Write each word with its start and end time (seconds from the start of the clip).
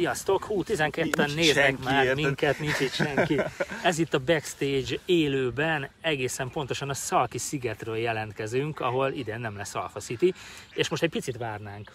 Sziasztok! 0.00 0.44
Hú, 0.44 0.62
12-en 0.66 1.16
Nincs 1.16 1.34
néznek 1.34 1.64
senki, 1.64 1.82
már 1.84 2.04
érted? 2.04 2.24
minket, 2.24 2.58
nincs 2.58 2.80
itt 2.80 2.92
senki. 2.92 3.40
Ez 3.82 3.98
itt 3.98 4.14
a 4.14 4.18
Backstage 4.18 4.98
élőben, 5.04 5.88
egészen 6.00 6.50
pontosan 6.50 6.88
a 6.88 6.94
Szalki 6.94 7.38
szigetről 7.38 7.96
jelentkezünk, 7.96 8.80
ahol 8.80 9.12
idén 9.12 9.40
nem 9.40 9.56
lesz 9.56 9.74
Alpha 9.74 10.00
City, 10.00 10.34
és 10.74 10.88
most 10.88 11.02
egy 11.02 11.10
picit 11.10 11.36
várnánk, 11.36 11.92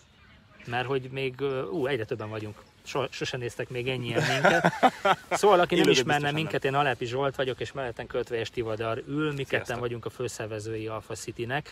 mert 0.65 0.85
hogy 0.88 1.09
még, 1.11 1.41
ú, 1.71 1.85
egyre 1.85 2.05
többen 2.05 2.29
vagyunk. 2.29 2.61
So, 2.83 3.03
sosem 3.09 3.39
néztek 3.39 3.70
még 3.70 3.88
ennyien 3.88 4.23
minket. 4.31 4.73
Szóval, 5.29 5.59
aki 5.59 5.75
nem 5.75 5.89
ismerne 5.89 6.31
minket, 6.31 6.65
én 6.65 6.73
Alápi 6.73 7.05
Zsolt 7.05 7.35
vagyok, 7.35 7.59
és 7.59 7.71
mellettem 7.71 8.08
Költvélyes 8.08 8.49
Tivadar 8.49 9.03
ül. 9.08 9.33
Mi 9.33 9.44
ketten 9.44 9.80
vagyunk 9.80 10.05
a 10.05 10.09
főszervezői 10.09 10.88
Alpha 10.88 11.13
City-nek, 11.13 11.72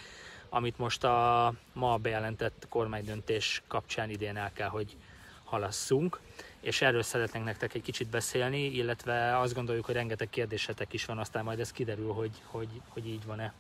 amit 0.50 0.78
most 0.78 1.04
a 1.04 1.54
ma 1.74 1.98
bejelentett 1.98 2.66
kormánydöntés 2.70 3.62
kapcsán 3.68 4.10
idén 4.10 4.38
el 4.38 4.52
kell, 4.54 4.70
hogy 4.70 4.96
halasszunk. 5.44 6.20
És 6.60 6.82
erről 6.82 7.04
szeretnénk 7.04 7.46
nektek 7.46 7.74
egy 7.74 7.82
kicsit 7.82 8.08
beszélni, 8.08 8.66
illetve 8.66 9.40
azt 9.40 9.54
gondoljuk, 9.54 9.86
hogy 9.86 9.96
rengeteg 9.96 10.30
kérdésetek 10.30 10.94
is 10.94 11.06
van, 11.06 11.18
aztán 11.18 11.44
majd 11.44 11.60
ez 11.60 11.72
kiderül, 11.72 12.12
hogy, 12.12 12.32
hogy, 12.46 12.82
hogy 12.88 13.08
így 13.08 13.26
van-e. 13.26 13.54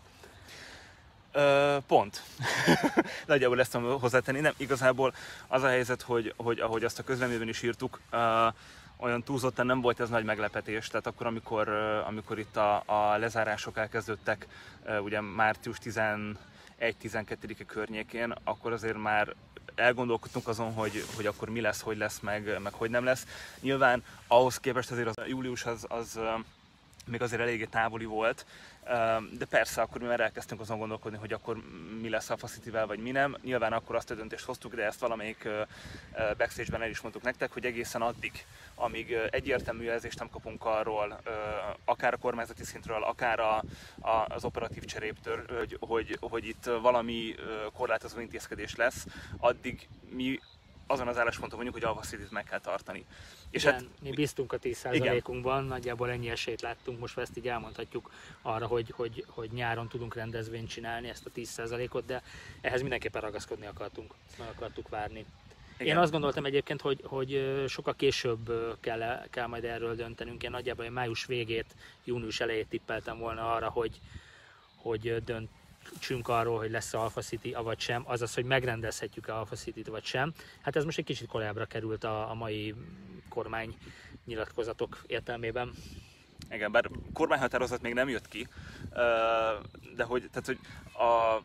Ö, 1.31 1.77
pont. 1.87 2.21
Nagyjából 3.25 3.59
ezt 3.59 3.71
tudom 3.71 3.99
hozzátenni. 3.99 4.39
Nem, 4.39 4.53
igazából 4.57 5.13
az 5.47 5.63
a 5.63 5.67
helyzet, 5.67 6.01
hogy, 6.01 6.33
hogy 6.37 6.59
ahogy 6.59 6.83
azt 6.83 6.99
a 6.99 7.03
közleményben 7.03 7.47
is 7.47 7.61
írtuk, 7.61 7.99
ö, 8.11 8.47
olyan 8.97 9.23
túlzottan 9.23 9.65
nem 9.65 9.81
volt 9.81 9.99
ez 9.99 10.09
nagy 10.09 10.23
meglepetés. 10.23 10.87
Tehát 10.87 11.07
akkor, 11.07 11.25
amikor, 11.25 11.70
amikor 12.07 12.39
itt 12.39 12.57
a, 12.57 12.84
a 12.85 13.17
lezárások 13.17 13.77
elkezdődtek, 13.77 14.47
ugye 15.03 15.21
március 15.21 15.77
11-12-e 15.84 17.63
környékén, 17.65 18.34
akkor 18.43 18.71
azért 18.71 18.97
már 18.97 19.35
elgondolkodtunk 19.76 20.48
azon, 20.48 20.74
hogy, 20.74 21.05
hogy 21.16 21.26
akkor 21.26 21.49
mi 21.49 21.62
lesz, 21.62 21.82
hogy 21.82 21.98
lesz, 21.98 22.20
meg, 22.20 22.60
meg 22.63 22.74
hogy 22.74 22.90
nem 22.90 23.04
lesz. 23.04 23.26
Nyilván 23.60 24.04
ahhoz 24.27 24.57
képest 24.57 24.91
azért 24.91 25.07
az 25.07 25.27
július 25.27 25.65
az, 25.65 25.85
az 25.90 26.20
még 27.05 27.21
azért 27.21 27.41
eléggé 27.41 27.65
távoli 27.65 28.05
volt, 28.05 28.46
de 29.32 29.46
persze 29.49 29.82
akkor 29.82 30.01
mi 30.01 30.07
már 30.07 30.20
elkezdtünk 30.20 30.62
azon 30.62 30.77
gondolkodni, 30.77 31.18
hogy 31.18 31.34
akkor 31.34 31.57
mi 32.01 32.09
lesz 32.09 32.29
a 32.29 32.37
Facitivel, 32.37 32.87
vagy 32.87 32.99
mi 32.99 33.12
nem. 33.12 33.37
Nyilván 33.41 33.73
akkor 33.73 33.96
azt 33.96 34.12
a 34.12 34.15
döntést 34.15 34.46
hoztuk, 34.46 34.76
de 34.76 34.85
ezt 34.85 34.99
valamelyik 34.99 35.48
backstage-ben 36.37 36.81
el 36.81 36.90
is 36.90 37.01
mondtuk 37.01 37.24
nektek, 37.24 37.51
hogy 37.51 37.65
egészen 37.65 38.01
addig, 38.01 38.46
amíg 38.76 39.12
egyértelmű 39.29 39.84
jelzést 39.84 40.20
nem 40.20 40.29
kapunk 40.29 40.65
arról, 40.65 41.21
akár 41.85 42.13
a 42.13 42.18
kormányzati 42.18 42.63
szintről, 42.63 43.04
akár 43.04 43.40
a, 43.40 43.63
a, 43.99 44.26
az 44.27 44.43
operatív 44.43 44.85
cseréptől, 44.85 45.46
hogy, 45.59 45.77
hogy, 45.79 46.18
hogy 46.20 46.48
itt 46.48 46.70
valami 46.81 47.35
korlátozó 47.74 48.20
intézkedés 48.20 48.76
lesz, 48.76 49.05
addig 49.37 49.87
mi 50.09 50.40
azon 50.94 51.08
az 51.08 51.18
állásponton 51.18 51.58
vagyunk, 51.58 51.76
hogy 51.76 51.84
a 51.84 51.96
Facilityt 51.96 52.32
meg 52.32 52.44
kell 52.44 52.60
tartani. 52.60 53.05
És 53.49 53.63
hát, 53.63 53.86
mi 54.02 54.12
bíztunk 54.12 54.54
a 54.54 54.60
10%-unkban, 54.60 55.63
nagyjából 55.63 56.10
ennyi 56.10 56.30
esélyt 56.30 56.62
láttunk, 56.62 56.99
most 56.99 57.18
ezt 57.18 57.38
így 57.38 57.48
elmondhatjuk 57.48 58.12
arra, 58.41 58.68
hogy, 58.68 58.94
hogy, 58.96 59.26
hogy 59.27 59.49
nyáron 59.52 59.88
tudunk 59.88 60.16
rendezvényt 60.16 60.70
csinálni, 60.70 61.10
ezt 61.10 61.26
a 61.26 61.30
10%-ot, 61.36 62.05
de 62.05 62.21
ehhez 62.62 62.82
mindenképpen 62.82 63.21
ragaszkodni 63.21 63.66
akartunk, 63.66 64.14
meg 64.38 64.47
akartuk 64.47 64.90
várni. 64.90 65.19
Igen. 65.19 65.31
Én 65.78 65.86
Igen. 65.86 65.97
azt 65.97 66.12
gondoltam 66.12 66.46
egyébként, 66.46 66.81
hogy, 66.81 67.02
hogy 67.03 67.64
sokkal 67.68 67.96
később 67.96 68.52
kell, 68.80 69.28
kell 69.30 69.47
majd 69.47 69.64
erről 69.64 69.96
döntenünk. 69.96 70.44
Én 70.44 70.52
nagyjából 70.52 70.90
május 70.90 71.25
végét, 71.25 71.75
június 72.03 72.40
elejét 72.40 72.68
tippeltem 72.68 73.18
volna 73.18 73.53
arra, 73.53 73.69
hogy, 73.69 74.00
hogy 74.75 75.08
ö, 75.08 75.18
döntsünk 75.89 76.28
arról, 76.28 76.57
hogy 76.57 76.72
lesz 76.72 76.94
Alpha 76.94 77.22
City, 77.22 77.53
avagy 77.53 77.79
sem, 77.79 78.03
azaz, 78.06 78.34
hogy 78.34 78.45
megrendezhetjük-e 78.45 79.35
Alpha 79.35 79.56
City-t, 79.56 79.88
vagy 79.88 80.03
sem. 80.03 80.34
Hát 80.62 80.75
ez 80.75 80.84
most 80.84 80.97
egy 80.97 81.06
kicsit 81.06 81.28
korábbra 81.28 81.66
került 81.66 82.03
a, 82.03 82.30
a 82.30 82.34
mai 82.34 82.75
kormány 83.30 83.78
nyilatkozatok 84.25 85.03
értelmében. 85.08 85.74
Igen, 86.50 86.72
bár 86.72 86.90
kormányhatározat 87.13 87.81
még 87.81 87.94
nem 87.94 88.09
jött 88.09 88.28
ki, 88.28 88.47
de 89.96 90.03
hogy, 90.03 90.30
tehát, 90.30 90.46
hogy 90.46 90.59
a, 90.94 91.41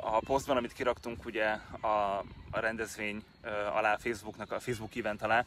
a 0.00 0.18
posztban, 0.26 0.56
amit 0.56 0.72
kiraktunk 0.72 1.24
ugye 1.24 1.58
a, 1.80 2.18
a 2.50 2.60
rendezvény 2.60 3.24
alá, 3.72 3.96
Facebooknak, 3.96 4.52
a 4.52 4.60
Facebook 4.60 4.94
event 4.94 5.22
alá, 5.22 5.44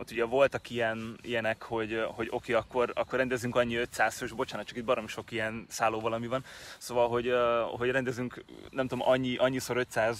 ott 0.00 0.10
ugye 0.10 0.24
voltak 0.24 0.70
ilyen, 0.70 1.18
ilyenek, 1.22 1.62
hogy, 1.62 2.04
hogy 2.14 2.28
oké, 2.30 2.52
akkor, 2.52 2.92
akkor 2.94 3.18
rendezünk 3.18 3.56
annyi 3.56 3.76
500 3.76 4.16
fős, 4.16 4.32
bocsánat, 4.32 4.66
csak 4.66 4.76
itt 4.76 4.84
barom 4.84 5.06
sok 5.06 5.30
ilyen 5.30 5.66
szálló 5.68 6.00
valami 6.00 6.26
van, 6.26 6.44
szóval, 6.78 7.08
hogy, 7.08 7.32
hogy 7.78 7.90
rendezünk, 7.90 8.44
nem 8.70 8.86
tudom, 8.88 9.08
annyi, 9.08 9.36
annyiszor 9.36 9.76
500 9.76 10.18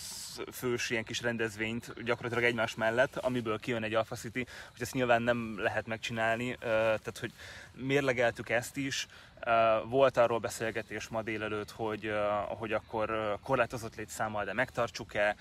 fős 0.53 0.91
ilyen 0.91 1.05
kis 1.05 1.23
rendezvényt 1.23 2.03
gyakorlatilag 2.05 2.45
egymás 2.45 2.75
mellett, 2.75 3.17
amiből 3.17 3.59
kijön 3.59 3.83
egy 3.83 3.95
Alpha 3.95 4.15
City, 4.15 4.47
hogy 4.73 4.81
ezt 4.81 4.95
nyilván 4.95 5.23
nem 5.23 5.55
lehet 5.59 5.87
megcsinálni, 5.87 6.57
tehát 6.61 7.19
hogy 7.21 7.33
mérlegeltük 7.75 8.49
ezt 8.49 8.77
is, 8.77 9.07
Volt 9.85 10.17
arról 10.17 10.39
beszélgetés 10.39 11.09
ma 11.09 11.23
délelőtt, 11.23 11.71
hogy, 11.71 12.13
hogy 12.49 12.73
akkor 12.73 13.37
korlátozott 13.43 13.97
létszámmal, 13.97 14.45
de 14.45 14.53
megtartsuk-e, 14.53 15.37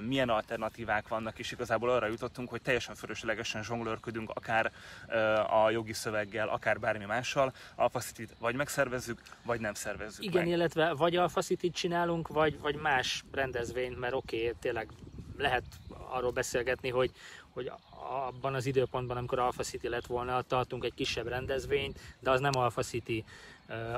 milyen 0.00 0.28
alternatívák 0.28 1.08
vannak, 1.08 1.38
és 1.38 1.52
igazából 1.52 1.90
arra 1.90 2.06
jutottunk, 2.06 2.48
hogy 2.48 2.62
teljesen 2.62 2.94
fölöslegesen 2.94 3.62
zsonglőrködünk, 3.62 4.30
akár 4.30 4.72
a 5.50 5.70
jogi 5.70 5.92
szöveggel, 5.92 6.48
akár 6.48 6.80
bármi 6.80 7.04
mással, 7.04 7.52
Alpha 7.74 8.00
City-t 8.00 8.34
vagy 8.38 8.54
megszervezzük, 8.54 9.20
vagy 9.44 9.60
nem 9.60 9.74
szervezzük 9.74 10.24
Igen, 10.24 10.42
meg. 10.42 10.52
illetve 10.52 10.92
vagy 10.92 11.16
Alpha 11.16 11.40
City-t 11.40 11.74
csinálunk, 11.74 12.28
vagy, 12.28 12.60
vagy 12.60 12.74
más 12.74 13.24
rendezvényt, 13.32 13.98
mert 13.98 14.14
oké, 14.14 14.40
okay, 14.40 14.54
tényleg 14.60 14.88
lehet 15.36 15.64
arról 16.10 16.30
beszélgetni, 16.30 16.88
hogy, 16.88 17.10
hogy 17.52 17.72
abban 18.08 18.54
az 18.54 18.66
időpontban, 18.66 19.16
amikor 19.16 19.38
Alpha 19.38 19.62
City 19.62 19.88
lett 19.88 20.06
volna, 20.06 20.42
tartunk 20.42 20.84
egy 20.84 20.94
kisebb 20.94 21.26
rendezvényt, 21.26 21.98
de 22.20 22.30
az 22.30 22.40
nem 22.40 22.56
Alpha 22.56 22.82
City, 22.82 23.24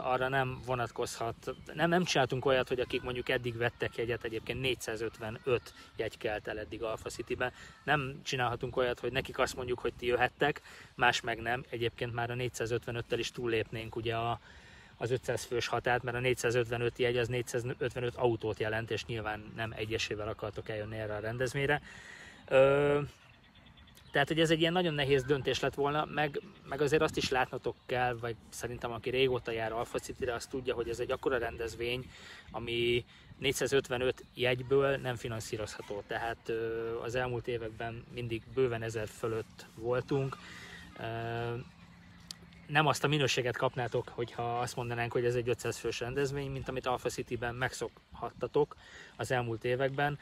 arra 0.02 0.28
nem 0.28 0.60
vonatkozhat. 0.66 1.54
Nem, 1.74 1.88
nem 1.88 2.04
csináltunk 2.04 2.44
olyat, 2.44 2.68
hogy 2.68 2.80
akik 2.80 3.02
mondjuk 3.02 3.28
eddig 3.28 3.56
vettek 3.56 3.96
jegyet, 3.96 4.24
egyébként 4.24 4.60
455 4.60 5.74
jegy 5.96 6.18
kelt 6.18 6.48
el 6.48 6.58
eddig 6.58 6.82
Alpha 6.82 7.08
City-ben. 7.08 7.52
Nem 7.84 8.20
csinálhatunk 8.22 8.76
olyat, 8.76 9.00
hogy 9.00 9.12
nekik 9.12 9.38
azt 9.38 9.56
mondjuk, 9.56 9.78
hogy 9.78 9.92
ti 9.98 10.06
jöhettek, 10.06 10.60
más 10.94 11.20
meg 11.20 11.40
nem. 11.40 11.64
Egyébként 11.70 12.14
már 12.14 12.30
a 12.30 12.34
455-tel 12.34 13.16
is 13.16 13.30
túllépnénk 13.30 13.96
ugye 13.96 14.14
a, 14.14 14.40
az 14.96 15.10
500 15.10 15.44
fős 15.44 15.66
határt, 15.66 16.02
mert 16.02 16.16
a 16.16 16.20
455 16.20 16.98
jegy 16.98 17.16
az 17.16 17.28
455 17.28 18.14
autót 18.16 18.58
jelent, 18.58 18.90
és 18.90 19.04
nyilván 19.04 19.52
nem 19.56 19.72
egyesével 19.76 20.28
akartok 20.28 20.68
eljönni 20.68 20.96
erre 20.96 21.14
a 21.14 21.20
rendezvényre. 21.20 21.82
Tehát, 24.12 24.28
hogy 24.28 24.40
ez 24.40 24.50
egy 24.50 24.60
ilyen 24.60 24.72
nagyon 24.72 24.94
nehéz 24.94 25.24
döntés 25.24 25.60
lett 25.60 25.74
volna, 25.74 26.04
meg, 26.04 26.40
meg 26.68 26.80
azért 26.80 27.02
azt 27.02 27.16
is 27.16 27.28
látnotok 27.28 27.76
kell, 27.86 28.16
vagy 28.20 28.36
szerintem 28.48 28.92
aki 28.92 29.10
régóta 29.10 29.50
jár 29.50 29.72
Alpha 29.72 29.98
City-re, 29.98 30.34
azt 30.34 30.50
tudja, 30.50 30.74
hogy 30.74 30.88
ez 30.88 30.98
egy 31.00 31.10
akkora 31.10 31.38
rendezvény, 31.38 32.10
ami 32.50 33.04
455 33.38 34.24
jegyből 34.34 34.96
nem 34.96 35.16
finanszírozható. 35.16 36.02
Tehát 36.06 36.52
az 37.02 37.14
elmúlt 37.14 37.48
években 37.48 38.04
mindig 38.14 38.42
bőven 38.54 38.82
ezer 38.82 39.08
fölött 39.08 39.66
voltunk. 39.74 40.36
Nem 42.66 42.86
azt 42.86 43.04
a 43.04 43.08
minőséget 43.08 43.56
kapnátok, 43.56 44.08
hogyha 44.08 44.58
azt 44.58 44.76
mondanánk, 44.76 45.12
hogy 45.12 45.24
ez 45.24 45.34
egy 45.34 45.48
500 45.48 45.78
fős 45.78 46.00
rendezvény, 46.00 46.50
mint 46.50 46.68
amit 46.68 46.86
Alpha 46.86 47.08
City-ben 47.08 47.54
megszokhattatok 47.54 48.76
az 49.16 49.30
elmúlt 49.30 49.64
években. 49.64 50.18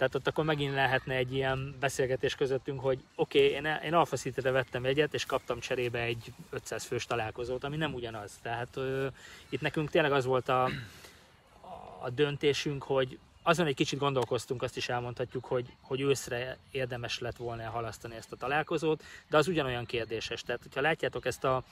Tehát 0.00 0.14
ott 0.14 0.26
akkor 0.26 0.44
megint 0.44 0.74
lehetne 0.74 1.14
egy 1.14 1.34
ilyen 1.34 1.74
beszélgetés 1.80 2.34
közöttünk, 2.34 2.80
hogy 2.80 2.98
oké, 3.14 3.38
okay, 3.38 3.50
én, 3.50 3.78
én 3.84 3.94
Alpha 3.94 4.16
City-re 4.16 4.50
vettem 4.50 4.84
egyet, 4.84 5.14
és 5.14 5.24
kaptam 5.24 5.60
cserébe 5.60 6.00
egy 6.00 6.32
500 6.50 6.84
fős 6.84 7.06
találkozót, 7.06 7.64
ami 7.64 7.76
nem 7.76 7.94
ugyanaz. 7.94 8.32
Tehát 8.42 8.68
ö, 8.76 9.06
itt 9.48 9.60
nekünk 9.60 9.90
tényleg 9.90 10.12
az 10.12 10.24
volt 10.24 10.48
a, 10.48 10.70
a 12.00 12.10
döntésünk, 12.10 12.82
hogy 12.82 13.18
azon 13.42 13.66
egy 13.66 13.74
kicsit 13.74 13.98
gondolkoztunk, 13.98 14.62
azt 14.62 14.76
is 14.76 14.88
elmondhatjuk, 14.88 15.44
hogy, 15.44 15.66
hogy 15.80 16.00
őszre 16.00 16.56
érdemes 16.70 17.18
lett 17.18 17.36
volna 17.36 17.70
halasztani 17.70 18.16
ezt 18.16 18.32
a 18.32 18.36
találkozót, 18.36 19.02
de 19.28 19.36
az 19.36 19.48
ugyanolyan 19.48 19.86
kérdéses. 19.86 20.42
Tehát, 20.42 20.62
hogyha 20.62 20.80
látjátok 20.80 21.26
ezt 21.26 21.44
a 21.44 21.62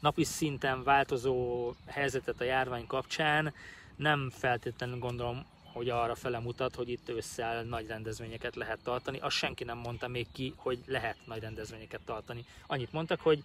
napi 0.00 0.24
szinten 0.24 0.82
változó 0.82 1.72
helyzetet 1.86 2.40
a 2.40 2.44
járvány 2.44 2.86
kapcsán, 2.86 3.54
nem 3.96 4.30
feltétlenül 4.30 4.98
gondolom, 4.98 5.44
hogy 5.74 5.88
arra 5.88 6.14
fele 6.14 6.38
mutat, 6.38 6.74
hogy 6.74 6.88
itt 6.88 7.08
ősszel 7.08 7.62
nagy 7.62 7.86
rendezvényeket 7.86 8.56
lehet 8.56 8.78
tartani. 8.82 9.18
Azt 9.18 9.36
senki 9.36 9.64
nem 9.64 9.78
mondta 9.78 10.08
még 10.08 10.26
ki, 10.32 10.52
hogy 10.56 10.78
lehet 10.86 11.16
nagy 11.26 11.40
rendezvényeket 11.40 12.00
tartani. 12.04 12.44
Annyit 12.66 12.92
mondtak, 12.92 13.20
hogy 13.20 13.42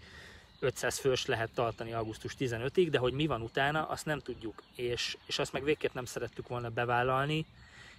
500 0.59 0.99
fős 0.99 1.25
lehet 1.25 1.49
tartani 1.53 1.93
augusztus 1.93 2.35
15-ig, 2.39 2.87
de 2.91 2.97
hogy 2.97 3.13
mi 3.13 3.27
van 3.27 3.41
utána, 3.41 3.87
azt 3.87 4.05
nem 4.05 4.19
tudjuk. 4.19 4.63
És, 4.75 5.17
és 5.25 5.39
azt 5.39 5.53
meg 5.53 5.63
végképp 5.63 5.93
nem 5.93 6.05
szerettük 6.05 6.47
volna 6.47 6.69
bevállalni 6.69 7.45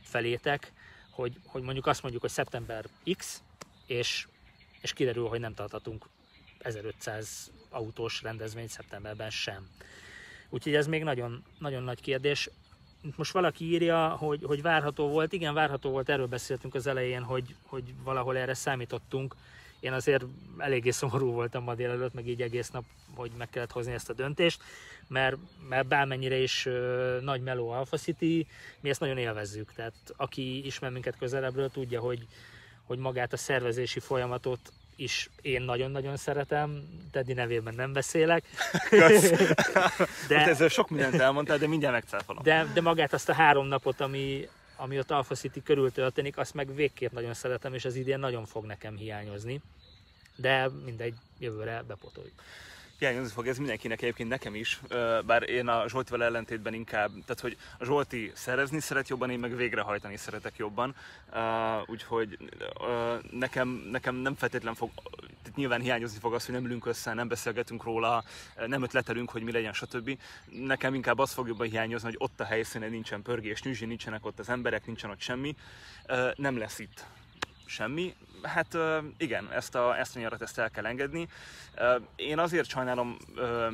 felétek, 0.03 0.73
hogy, 1.11 1.33
hogy 1.47 1.63
mondjuk 1.63 1.87
azt 1.87 2.03
mondjuk, 2.03 2.23
hogy 2.23 2.33
szeptember 2.33 2.85
X, 3.17 3.43
és, 3.87 4.27
és 4.81 4.93
kiderül, 4.93 5.29
hogy 5.29 5.41
nem 5.41 5.55
tartatunk 5.55 6.07
1500 6.59 7.51
autós 7.71 8.23
rendezvényt 8.23 8.71
szeptemberben 8.71 9.31
sem. 9.31 9.69
Úgyhogy 10.49 10.75
ez 10.75 10.87
még 10.87 11.03
nagyon, 11.03 11.45
nagyon 11.59 11.83
nagy 11.83 12.01
kérdés. 12.01 12.51
Most 13.17 13.33
valaki 13.33 13.65
írja, 13.65 14.09
hogy, 14.09 14.41
hogy 14.43 14.63
várható 14.63 15.09
volt. 15.09 15.33
Igen, 15.33 15.55
várható 15.55 15.91
volt, 15.91 16.09
erről 16.09 16.27
beszéltünk 16.27 16.75
az 16.75 16.87
elején, 16.87 17.23
hogy, 17.23 17.55
hogy 17.67 17.95
valahol 18.05 18.37
erre 18.37 18.55
számítottunk. 18.55 19.35
én 19.81 19.93
azért 19.93 20.25
eléggé 20.59 20.91
szomorú 20.91 21.33
voltam 21.33 21.63
ma 21.63 21.75
délelőtt, 21.75 22.15
meg 22.15 22.29
így 22.29 22.43
egész 22.43 22.71
nap, 22.71 22.85
hogy 23.15 23.31
meg 23.39 23.51
kellett 23.51 23.73
hozni 23.73 23.93
ezt 23.93 24.11
a 24.11 24.13
döntést, 24.13 24.63
mert, 25.09 25.37
mert 25.69 25.87
bármennyire 25.87 26.37
is 26.37 26.67
ö, 26.67 27.19
nagy 27.23 27.43
meló 27.43 27.71
Alpha 27.71 27.97
City, 27.97 28.47
mi 28.81 28.89
ezt 28.89 29.01
nagyon 29.01 29.19
élvezzük. 29.19 29.73
Tehát 29.73 29.95
aki 30.17 30.67
ismer 30.67 30.91
minket 30.91 31.19
közelebbről, 31.19 31.71
tudja, 31.71 32.01
hogy, 32.01 32.27
hogy 32.85 32.99
magát 32.99 33.33
a 33.33 33.37
szervezési 33.37 34.01
folyamatot 34.01 34.73
is 35.01 35.31
én 35.43 35.63
nagyon-nagyon 35.63 36.17
szeretem, 36.17 36.83
Teddy 37.11 37.33
nevében 37.33 37.75
nem 37.75 37.93
beszélek. 37.93 38.45
de, 40.29 40.37
Most 40.37 40.49
ezzel 40.49 40.69
sok 40.69 40.91
mindent 40.91 41.15
elmondtál, 41.15 41.59
de 41.59 41.67
mindjárt 41.67 41.95
megcáfolom. 41.95 42.43
De, 42.43 42.67
de 42.75 42.81
magát 42.81 43.13
azt 43.13 43.29
a 43.29 43.35
három 43.35 43.67
napot, 43.67 44.01
ami, 44.01 44.49
ami 44.77 44.99
ott 44.99 45.11
Alpha 45.11 45.35
City 45.35 45.63
körül 45.63 45.93
történik, 45.93 46.39
azt 46.39 46.55
meg 46.55 46.75
végképp 46.75 47.13
nagyon 47.13 47.35
szeretem, 47.35 47.75
és 47.75 47.85
az 47.85 47.95
idén 47.95 48.19
nagyon 48.19 48.47
fog 48.47 48.65
nekem 48.65 48.97
hiányozni. 48.97 49.61
De 50.37 50.69
mindegy, 50.85 51.15
jövőre 51.39 51.85
bepotoljuk 51.87 52.43
hiányozni 53.01 53.33
fog 53.33 53.47
ez 53.47 53.59
mindenkinek, 53.59 54.03
egyébként 54.03 54.29
nekem 54.29 54.55
is, 54.55 54.81
bár 55.27 55.49
én 55.49 55.69
a 55.69 55.89
Zsoltival 55.89 56.25
ellentétben 56.25 56.75
inkább, 56.75 57.11
tehát 57.11 57.41
hogy 57.41 57.57
a 57.79 57.85
Zsolti 57.85 58.33
szerezni 58.35 58.81
szeret 58.81 59.09
jobban, 59.09 59.31
én 59.31 59.39
meg 59.39 59.57
végrehajtani 59.57 60.17
szeretek 60.17 60.57
jobban, 60.57 60.95
úgyhogy 61.87 62.39
nekem, 63.31 63.69
nekem 63.91 64.15
nem 64.15 64.35
feltétlen 64.35 64.75
fog, 64.75 64.91
tehát 65.43 65.57
nyilván 65.57 65.81
hiányozni 65.81 66.19
fog 66.19 66.35
az, 66.35 66.45
hogy 66.45 66.55
nem 66.55 66.65
ülünk 66.65 66.87
össze, 66.87 67.15
nem 67.15 67.29
beszélgetünk 67.29 67.83
róla, 67.83 68.25
nem 68.67 68.83
ötletelünk, 68.83 69.31
hogy 69.31 69.43
mi 69.43 69.53
legyen, 69.53 69.73
stb. 69.73 70.19
Nekem 70.51 70.95
inkább 70.95 71.19
az 71.19 71.33
fog 71.33 71.49
jobban 71.49 71.69
hiányozni, 71.69 72.09
hogy 72.09 72.19
ott 72.19 72.41
a 72.41 72.45
helyszínen 72.45 72.91
nincsen 72.91 73.23
pörgés, 73.23 73.63
nyüzsi, 73.63 73.85
nincsenek 73.85 74.27
ott 74.27 74.39
az 74.39 74.49
emberek, 74.49 74.87
nincsen 74.87 75.11
ott 75.11 75.21
semmi, 75.21 75.57
nem 76.35 76.59
lesz 76.59 76.79
itt 76.79 77.05
semmi. 77.67 78.15
Hát 78.43 78.77
igen, 79.17 79.49
ezt 79.53 79.75
a, 79.75 79.99
ezt 79.99 80.17
a 80.17 80.19
nyarat 80.19 80.43
ezt 80.43 80.59
el 80.59 80.71
kell 80.71 80.87
engedni. 80.87 81.29
Én 82.17 82.39
azért 82.39 82.69
sajnálom 82.69 83.17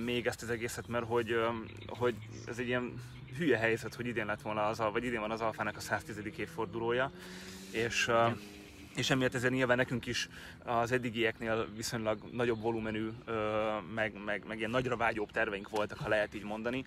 még 0.05 0.27
ezt 0.27 0.43
az 0.43 0.51
egészet, 0.51 0.89
mert 0.89 1.07
hogy, 1.07 1.41
hogy 1.87 2.15
ez 2.47 2.59
egy 2.59 2.67
ilyen 2.67 3.03
hülye 3.37 3.59
helyzet, 3.59 3.95
hogy 3.95 4.07
idén 4.07 4.27
lett 4.27 4.43
volna 4.43 4.67
az, 4.67 4.79
vagy 4.79 5.05
idén 5.05 5.21
van 5.21 5.31
az 5.31 5.41
Alfának 5.41 5.77
a 5.77 5.81
110. 5.81 6.21
évfordulója, 6.37 7.11
és 7.71 8.11
és 8.97 9.11
emiatt 9.11 9.35
ezért 9.35 9.53
nyilván 9.53 9.77
nekünk 9.77 10.07
is 10.07 10.29
az 10.65 10.93
eddigieknél 10.93 11.69
viszonylag 11.77 12.19
nagyobb 12.33 12.61
volumenű, 12.61 13.09
meg, 13.95 14.13
meg, 14.25 14.45
meg 14.47 14.59
ilyen 14.59 14.71
nagyra 14.71 14.97
vágyóbb 14.97 15.31
terveink 15.31 15.69
voltak, 15.69 15.99
ha 15.99 16.09
lehet 16.09 16.35
így 16.35 16.43
mondani 16.43 16.85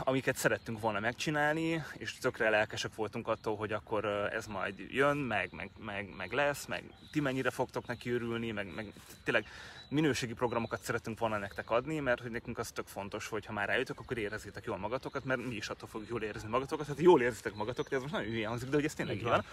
amiket 0.00 0.36
szerettünk 0.36 0.80
volna 0.80 1.00
megcsinálni, 1.00 1.84
és 1.92 2.18
tökre 2.18 2.50
lelkesek 2.50 2.94
voltunk 2.94 3.28
attól, 3.28 3.56
hogy 3.56 3.72
akkor 3.72 4.04
ez 4.32 4.46
majd 4.46 4.74
jön, 4.90 5.16
meg, 5.16 5.50
meg, 5.52 5.70
meg, 5.78 6.08
meg 6.16 6.32
lesz, 6.32 6.66
meg 6.66 6.84
ti 7.12 7.20
mennyire 7.20 7.50
fogtok 7.50 7.86
neki 7.86 8.10
örülni, 8.10 8.50
meg, 8.50 8.74
meg 8.74 8.92
tényleg 9.24 9.46
minőségi 9.88 10.32
programokat 10.32 10.80
szeretünk 10.80 11.18
volna 11.18 11.38
nektek 11.38 11.70
adni, 11.70 11.98
mert 11.98 12.20
hogy 12.20 12.30
nekünk 12.30 12.58
az 12.58 12.70
tök 12.70 12.86
fontos, 12.86 13.28
hogy 13.28 13.46
ha 13.46 13.52
már 13.52 13.68
eljöttök, 13.68 14.00
akkor 14.00 14.18
érezzétek 14.18 14.64
jól 14.64 14.76
magatokat, 14.76 15.24
mert 15.24 15.46
mi 15.46 15.54
is 15.54 15.68
attól 15.68 15.88
fogjuk 15.88 16.10
jól 16.10 16.22
érezni 16.22 16.48
magatokat, 16.48 16.86
hát 16.86 17.00
jól 17.00 17.22
érzitek 17.22 17.54
magatokat, 17.54 17.92
ez 17.92 18.00
most 18.00 18.12
nagyon 18.12 18.30
hülye 18.30 18.48
hangzik, 18.48 18.68
de 18.68 18.76
hogy 18.76 18.84
ez 18.84 18.94
tényleg 18.94 19.22
van. 19.22 19.44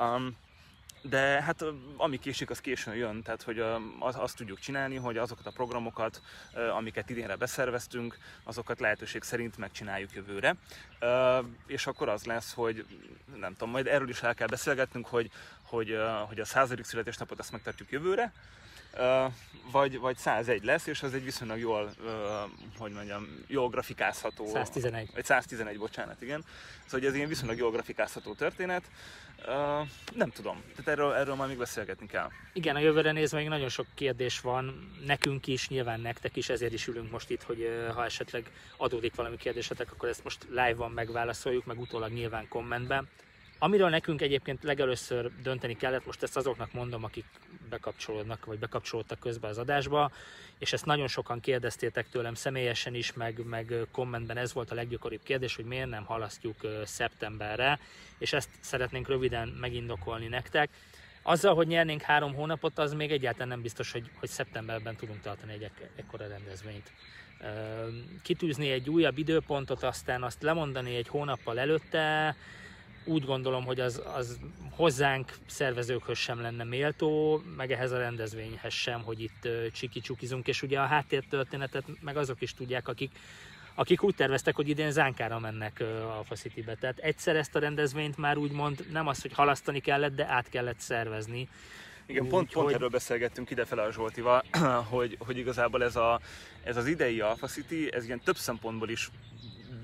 Um, 0.00 0.36
de 1.08 1.42
hát 1.42 1.64
ami 1.96 2.18
késik, 2.18 2.50
az 2.50 2.60
későn 2.60 2.94
jön, 2.94 3.22
tehát 3.22 3.42
hogy 3.42 3.64
azt 3.98 4.36
tudjuk 4.36 4.58
csinálni, 4.58 4.96
hogy 4.96 5.16
azokat 5.16 5.46
a 5.46 5.50
programokat, 5.50 6.20
amiket 6.76 7.10
idénre 7.10 7.36
beszerveztünk, 7.36 8.18
azokat 8.44 8.80
lehetőség 8.80 9.22
szerint 9.22 9.56
megcsináljuk 9.56 10.14
jövőre. 10.14 10.56
És 11.66 11.86
akkor 11.86 12.08
az 12.08 12.24
lesz, 12.24 12.52
hogy 12.52 12.86
nem 13.36 13.52
tudom, 13.52 13.70
majd 13.70 13.86
erről 13.86 14.08
is 14.08 14.22
el 14.22 14.34
kell 14.34 14.46
beszélgetnünk, 14.46 15.06
hogy, 15.06 15.30
hogy, 15.62 15.98
hogy 16.26 16.40
a 16.40 16.44
századik 16.44 16.84
születésnapot 16.84 17.38
ezt 17.38 17.52
megtartjuk 17.52 17.90
jövőre, 17.90 18.32
vagy, 19.70 19.98
vagy 19.98 20.16
101 20.16 20.64
lesz, 20.64 20.86
és 20.86 21.02
az 21.02 21.14
egy 21.14 21.24
viszonylag 21.24 21.58
jól, 21.58 21.92
hogy 22.78 22.92
mondjam, 22.92 23.44
jól 23.46 23.68
grafikázható. 23.68 24.46
111. 24.46 25.10
Vagy 25.14 25.24
111, 25.24 25.78
bocsánat, 25.78 26.22
igen. 26.22 26.44
Szóval 26.86 27.08
ez 27.08 27.14
egy 27.14 27.28
viszonylag 27.28 27.58
jól 27.58 27.70
grafikázható 27.70 28.34
történet. 28.34 28.82
Nem 30.14 30.30
tudom, 30.30 30.62
tehát 30.70 30.88
erről, 30.88 31.12
erről 31.12 31.34
már 31.34 31.48
még 31.48 31.58
beszélgetni 31.58 32.06
kell. 32.06 32.28
Igen, 32.52 32.76
a 32.76 32.78
jövőre 32.78 33.12
nézve 33.12 33.38
még 33.38 33.48
nagyon 33.48 33.68
sok 33.68 33.86
kérdés 33.94 34.40
van, 34.40 34.92
nekünk 35.06 35.46
is, 35.46 35.68
nyilván 35.68 36.00
nektek 36.00 36.36
is, 36.36 36.48
ezért 36.48 36.72
is 36.72 36.86
ülünk 36.86 37.10
most 37.10 37.30
itt, 37.30 37.42
hogy 37.42 37.88
ha 37.94 38.04
esetleg 38.04 38.50
adódik 38.76 39.14
valami 39.14 39.36
kérdésetek, 39.36 39.92
akkor 39.92 40.08
ezt 40.08 40.24
most 40.24 40.46
live-ban 40.48 40.90
megválaszoljuk, 40.90 41.64
meg 41.64 41.80
utólag 41.80 42.12
nyilván 42.12 42.48
kommentben. 42.48 43.08
Amiről 43.58 43.88
nekünk 43.88 44.20
egyébként 44.20 44.62
legelőször 44.62 45.30
dönteni 45.42 45.76
kellett, 45.76 46.06
most 46.06 46.22
ezt 46.22 46.36
azoknak 46.36 46.72
mondom, 46.72 47.04
akik 47.04 47.24
bekapcsolódnak, 47.70 48.44
vagy 48.44 48.58
bekapcsolódtak 48.58 49.18
közben 49.18 49.50
az 49.50 49.58
adásba, 49.58 50.10
és 50.58 50.72
ezt 50.72 50.84
nagyon 50.84 51.08
sokan 51.08 51.40
kérdeztétek 51.40 52.08
tőlem 52.08 52.34
személyesen 52.34 52.94
is, 52.94 53.12
meg, 53.12 53.44
meg 53.44 53.74
kommentben 53.90 54.36
ez 54.36 54.52
volt 54.52 54.70
a 54.70 54.74
leggyakoribb 54.74 55.22
kérdés, 55.22 55.56
hogy 55.56 55.64
miért 55.64 55.88
nem 55.88 56.04
halasztjuk 56.04 56.56
szeptemberre, 56.84 57.78
és 58.18 58.32
ezt 58.32 58.48
szeretnénk 58.60 59.08
röviden 59.08 59.48
megindokolni 59.48 60.26
nektek. 60.26 60.70
Azzal, 61.22 61.54
hogy 61.54 61.66
nyernénk 61.66 62.02
három 62.02 62.34
hónapot, 62.34 62.78
az 62.78 62.92
még 62.92 63.10
egyáltalán 63.10 63.48
nem 63.48 63.62
biztos, 63.62 63.92
hogy, 63.92 64.10
hogy 64.18 64.28
szeptemberben 64.28 64.96
tudunk 64.96 65.20
tartani 65.20 65.52
egy 65.52 65.70
ekkora 65.96 66.26
rendezvényt. 66.26 66.92
Kitűzni 68.22 68.70
egy 68.70 68.90
újabb 68.90 69.18
időpontot, 69.18 69.82
aztán 69.82 70.22
azt 70.22 70.42
lemondani 70.42 70.96
egy 70.96 71.08
hónappal 71.08 71.58
előtte, 71.58 72.36
úgy 73.04 73.24
gondolom, 73.24 73.64
hogy 73.64 73.80
az, 73.80 74.02
az 74.14 74.38
hozzánk 74.70 75.32
szervezőkhöz 75.46 76.18
sem 76.18 76.40
lenne 76.40 76.64
méltó, 76.64 77.42
meg 77.56 77.72
ehhez 77.72 77.92
a 77.92 77.98
rendezvényhez 77.98 78.72
sem, 78.72 79.02
hogy 79.02 79.20
itt 79.20 79.48
csiki-csukizunk, 79.72 80.46
és 80.46 80.62
ugye 80.62 80.80
a 80.80 80.86
háttértörténetet 80.86 81.84
meg 82.00 82.16
azok 82.16 82.40
is 82.40 82.54
tudják, 82.54 82.88
akik, 82.88 83.10
akik 83.74 84.02
úgy 84.02 84.14
terveztek, 84.14 84.56
hogy 84.56 84.68
idén 84.68 84.90
zánkára 84.90 85.38
mennek 85.38 85.84
a 86.30 86.34
City-be. 86.34 86.74
Tehát 86.74 86.98
egyszer 86.98 87.36
ezt 87.36 87.54
a 87.54 87.58
rendezvényt 87.58 88.16
már 88.16 88.36
úgymond 88.36 88.86
nem 88.92 89.06
az, 89.06 89.22
hogy 89.22 89.32
halasztani 89.32 89.80
kellett, 89.80 90.14
de 90.14 90.26
át 90.28 90.48
kellett 90.48 90.78
szervezni. 90.78 91.48
Igen, 92.06 92.28
pont, 92.28 92.52
pont 92.52 92.66
hogy... 92.66 92.74
erről 92.74 92.88
beszélgettünk 92.88 93.50
idefele 93.50 93.82
a 93.82 93.92
Zsoltival, 93.92 94.44
hogy, 94.94 95.16
hogy 95.18 95.38
igazából 95.38 95.84
ez, 95.84 95.96
a, 95.96 96.20
ez 96.64 96.76
az 96.76 96.86
idei 96.86 97.20
Alpha 97.20 97.46
City, 97.46 97.92
ez 97.92 98.04
ilyen 98.04 98.20
több 98.20 98.36
szempontból 98.36 98.88
is 98.88 99.10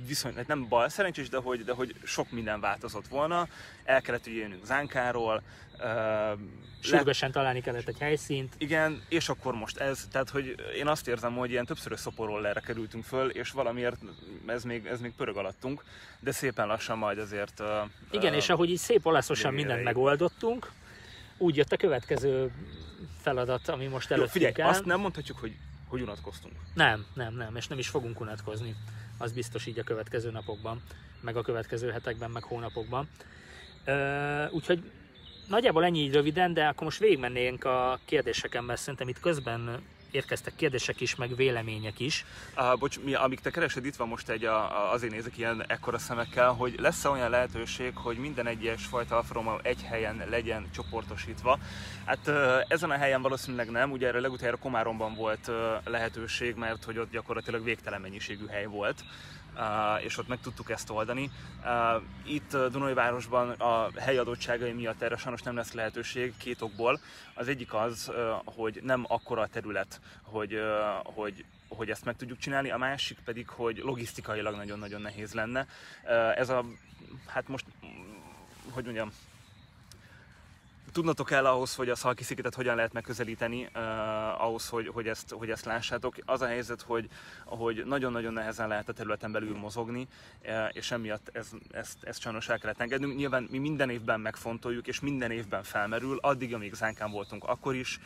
viszonylag 0.06 0.38
hát 0.38 0.48
nem 0.48 0.68
bal 0.68 0.88
szerencsés, 0.88 1.28
de 1.28 1.38
hogy, 1.38 1.64
de 1.64 1.72
hogy 1.72 1.94
sok 2.04 2.30
minden 2.30 2.60
változott 2.60 3.08
volna. 3.08 3.48
El 3.84 4.00
kellett 4.00 4.26
ugye 4.26 4.40
jönnünk 4.40 4.64
Zánkáról, 4.64 5.42
uh, 5.78 6.38
Sürgősen 6.80 7.28
le... 7.28 7.34
találni 7.34 7.60
kellett 7.60 7.88
egy 7.88 7.98
helyszínt. 7.98 8.54
Igen, 8.58 9.02
és 9.08 9.28
akkor 9.28 9.54
most 9.54 9.76
ez, 9.78 10.06
tehát 10.10 10.30
hogy 10.30 10.54
én 10.76 10.86
azt 10.86 11.08
érzem, 11.08 11.36
hogy 11.36 11.50
ilyen 11.50 11.64
többszörös 11.64 12.00
szoporollerre 12.00 12.60
kerültünk 12.60 13.04
föl, 13.04 13.30
és 13.30 13.50
valamiért 13.50 13.98
ez 14.46 14.64
még, 14.64 14.86
ez 14.86 15.00
még 15.00 15.12
pörög 15.16 15.36
alattunk, 15.36 15.84
de 16.20 16.32
szépen 16.32 16.66
lassan 16.66 16.98
majd 16.98 17.18
azért... 17.18 17.60
Uh, 17.60 17.66
Igen, 18.10 18.30
uh, 18.30 18.36
és 18.36 18.48
ahogy 18.48 18.70
így 18.70 18.78
szép 18.78 19.06
olaszosan 19.06 19.54
mindent 19.54 19.82
megoldottunk, 19.82 20.70
úgy 21.38 21.56
jött 21.56 21.72
a 21.72 21.76
következő 21.76 22.52
feladat, 23.20 23.68
ami 23.68 23.86
most 23.86 24.10
előttünk 24.10 24.42
Jó, 24.42 24.48
figyelj, 24.48 24.70
azt 24.70 24.84
nem 24.84 25.00
mondhatjuk, 25.00 25.38
hogy, 25.38 25.56
hogy 25.88 26.00
unatkoztunk. 26.00 26.54
Nem, 26.74 27.06
nem, 27.14 27.34
nem, 27.34 27.56
és 27.56 27.66
nem 27.66 27.78
is 27.78 27.88
fogunk 27.88 28.20
unatkozni 28.20 28.76
az 29.20 29.32
biztos 29.32 29.66
így 29.66 29.78
a 29.78 29.84
következő 29.84 30.30
napokban, 30.30 30.82
meg 31.20 31.36
a 31.36 31.42
következő 31.42 31.90
hetekben, 31.90 32.30
meg 32.30 32.42
hónapokban. 32.42 33.08
Úgyhogy 34.50 34.82
nagyjából 35.48 35.84
ennyi 35.84 35.98
így 35.98 36.12
röviden, 36.12 36.54
de 36.54 36.66
akkor 36.66 36.82
most 36.82 36.98
végigmennénk 36.98 37.64
a 37.64 37.98
kérdéseken, 38.04 38.64
mert 38.64 38.80
szerintem 38.80 39.08
itt 39.08 39.20
közben 39.20 39.82
érkeztek 40.14 40.54
kérdések 40.56 41.00
is, 41.00 41.14
meg 41.14 41.36
vélemények 41.36 42.00
is. 42.00 42.24
Uh, 42.56 42.78
bocs, 42.78 43.00
mi, 43.00 43.14
amíg 43.14 43.40
te 43.40 43.50
keresed, 43.50 43.84
itt 43.84 43.96
van 43.96 44.08
most 44.08 44.28
egy, 44.28 44.44
a, 44.44 44.92
azért 44.92 45.12
nézek 45.12 45.38
ilyen 45.38 45.64
ekkora 45.66 45.98
szemekkel, 45.98 46.52
hogy 46.52 46.74
lesz-e 46.78 47.08
olyan 47.08 47.30
lehetőség, 47.30 47.96
hogy 47.96 48.16
minden 48.16 48.46
egyes 48.46 48.84
fajta 48.84 49.16
alfaroma 49.16 49.58
egy 49.62 49.82
helyen 49.82 50.22
legyen 50.30 50.70
csoportosítva. 50.74 51.58
Hát 52.04 52.26
uh, 52.26 52.64
ezen 52.68 52.90
a 52.90 52.96
helyen 52.96 53.22
valószínűleg 53.22 53.70
nem, 53.70 53.90
ugye 53.90 54.06
erre 54.06 54.20
legutóbb 54.20 54.58
Komáromban 54.60 55.14
volt 55.14 55.48
uh, 55.48 55.54
lehetőség, 55.84 56.54
mert 56.54 56.84
hogy 56.84 56.98
ott 56.98 57.10
gyakorlatilag 57.10 57.64
végtelen 57.64 58.00
mennyiségű 58.00 58.46
hely 58.46 58.66
volt 58.66 59.04
és 60.02 60.18
ott 60.18 60.28
meg 60.28 60.40
tudtuk 60.40 60.70
ezt 60.70 60.90
oldani. 60.90 61.30
Itt 62.24 62.50
Dunajvárosban 62.50 63.50
a 63.50 63.88
helyi 63.96 64.16
adottságai 64.16 64.72
miatt 64.72 65.02
erre 65.02 65.16
sajnos 65.16 65.42
nem 65.42 65.56
lesz 65.56 65.72
lehetőség 65.72 66.36
két 66.36 66.62
okból. 66.62 67.00
Az 67.34 67.48
egyik 67.48 67.74
az, 67.74 68.12
hogy 68.44 68.80
nem 68.82 69.04
akkora 69.08 69.42
a 69.42 69.46
terület, 69.46 70.00
hogy, 70.22 70.60
hogy 71.02 71.44
hogy 71.76 71.90
ezt 71.90 72.04
meg 72.04 72.16
tudjuk 72.16 72.38
csinálni, 72.38 72.70
a 72.70 72.76
másik 72.76 73.18
pedig, 73.24 73.48
hogy 73.48 73.76
logisztikailag 73.76 74.56
nagyon-nagyon 74.56 75.00
nehéz 75.00 75.32
lenne. 75.32 75.66
Ez 76.36 76.48
a, 76.48 76.64
hát 77.26 77.48
most, 77.48 77.64
hogy 78.70 78.84
mondjam, 78.84 79.12
tudnotok 80.92 81.26
kell 81.26 81.46
ahhoz, 81.46 81.74
hogy 81.74 81.88
a 81.88 81.94
Szalki 81.94 82.24
szigetet 82.24 82.54
hogyan 82.54 82.76
lehet 82.76 82.92
megközelíteni, 82.92 83.68
uh, 83.74 84.44
ahhoz, 84.44 84.68
hogy, 84.68 84.88
hogy, 84.88 85.08
ezt, 85.08 85.30
hogy 85.30 85.50
ezt 85.50 85.64
lássátok. 85.64 86.14
Az 86.24 86.40
a 86.40 86.46
helyzet, 86.46 86.82
hogy, 86.82 87.08
hogy 87.44 87.82
nagyon-nagyon 87.86 88.32
nehezen 88.32 88.68
lehet 88.68 88.88
a 88.88 88.92
területen 88.92 89.32
belül 89.32 89.56
mozogni, 89.56 90.08
uh, 90.42 90.68
és 90.72 90.90
emiatt 90.90 91.30
ez, 91.32 91.50
ezt, 91.70 92.04
ezt 92.04 92.20
sajnos 92.20 92.48
el 92.48 92.58
kellett 92.58 92.80
engednünk. 92.80 93.16
Nyilván 93.16 93.48
mi 93.50 93.58
minden 93.58 93.90
évben 93.90 94.20
megfontoljuk, 94.20 94.86
és 94.86 95.00
minden 95.00 95.30
évben 95.30 95.62
felmerül, 95.62 96.18
addig, 96.20 96.54
amíg 96.54 96.74
Zánkán 96.74 97.10
voltunk, 97.10 97.44
akkor 97.44 97.74
is. 97.74 98.00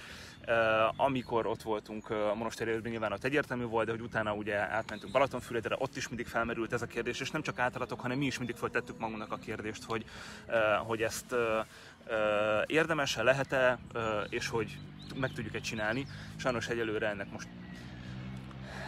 Uh, 0.48 1.00
amikor 1.00 1.46
ott 1.46 1.62
voltunk 1.62 2.10
a 2.10 2.34
monasteri 2.34 2.88
nyilván 2.88 3.12
ott 3.12 3.24
egyértelmű 3.24 3.64
volt, 3.64 3.86
de 3.86 3.92
hogy 3.92 4.00
utána 4.00 4.34
ugye 4.34 4.56
átmentünk 4.56 5.12
Balatonfüredre, 5.12 5.76
ott 5.78 5.96
is 5.96 6.08
mindig 6.08 6.26
felmerült 6.26 6.72
ez 6.72 6.82
a 6.82 6.86
kérdés, 6.86 7.20
és 7.20 7.30
nem 7.30 7.42
csak 7.42 7.58
általatok, 7.58 8.00
hanem 8.00 8.18
mi 8.18 8.26
is 8.26 8.38
mindig 8.38 8.56
feltettük 8.56 8.98
magunknak 8.98 9.32
a 9.32 9.36
kérdést, 9.36 9.84
hogy, 9.84 10.04
uh, 10.46 10.54
hogy 10.86 11.02
ezt 11.02 11.32
uh, 11.32 11.38
érdemes-e, 12.66 13.22
lehet-e, 13.22 13.78
és 14.28 14.48
hogy 14.48 14.78
meg 15.14 15.32
tudjuk-e 15.32 15.60
csinálni. 15.60 16.06
Sajnos 16.36 16.68
egyelőre 16.68 17.08
ennek 17.08 17.30
most 17.32 17.48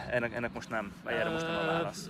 ennek, 0.09 0.33
ennek 0.33 0.53
most 0.53 0.69
nem, 0.69 0.93
erre 1.05 1.29
most 1.29 1.47
nem 1.47 1.55
a 1.55 1.65
válasz. 1.65 2.09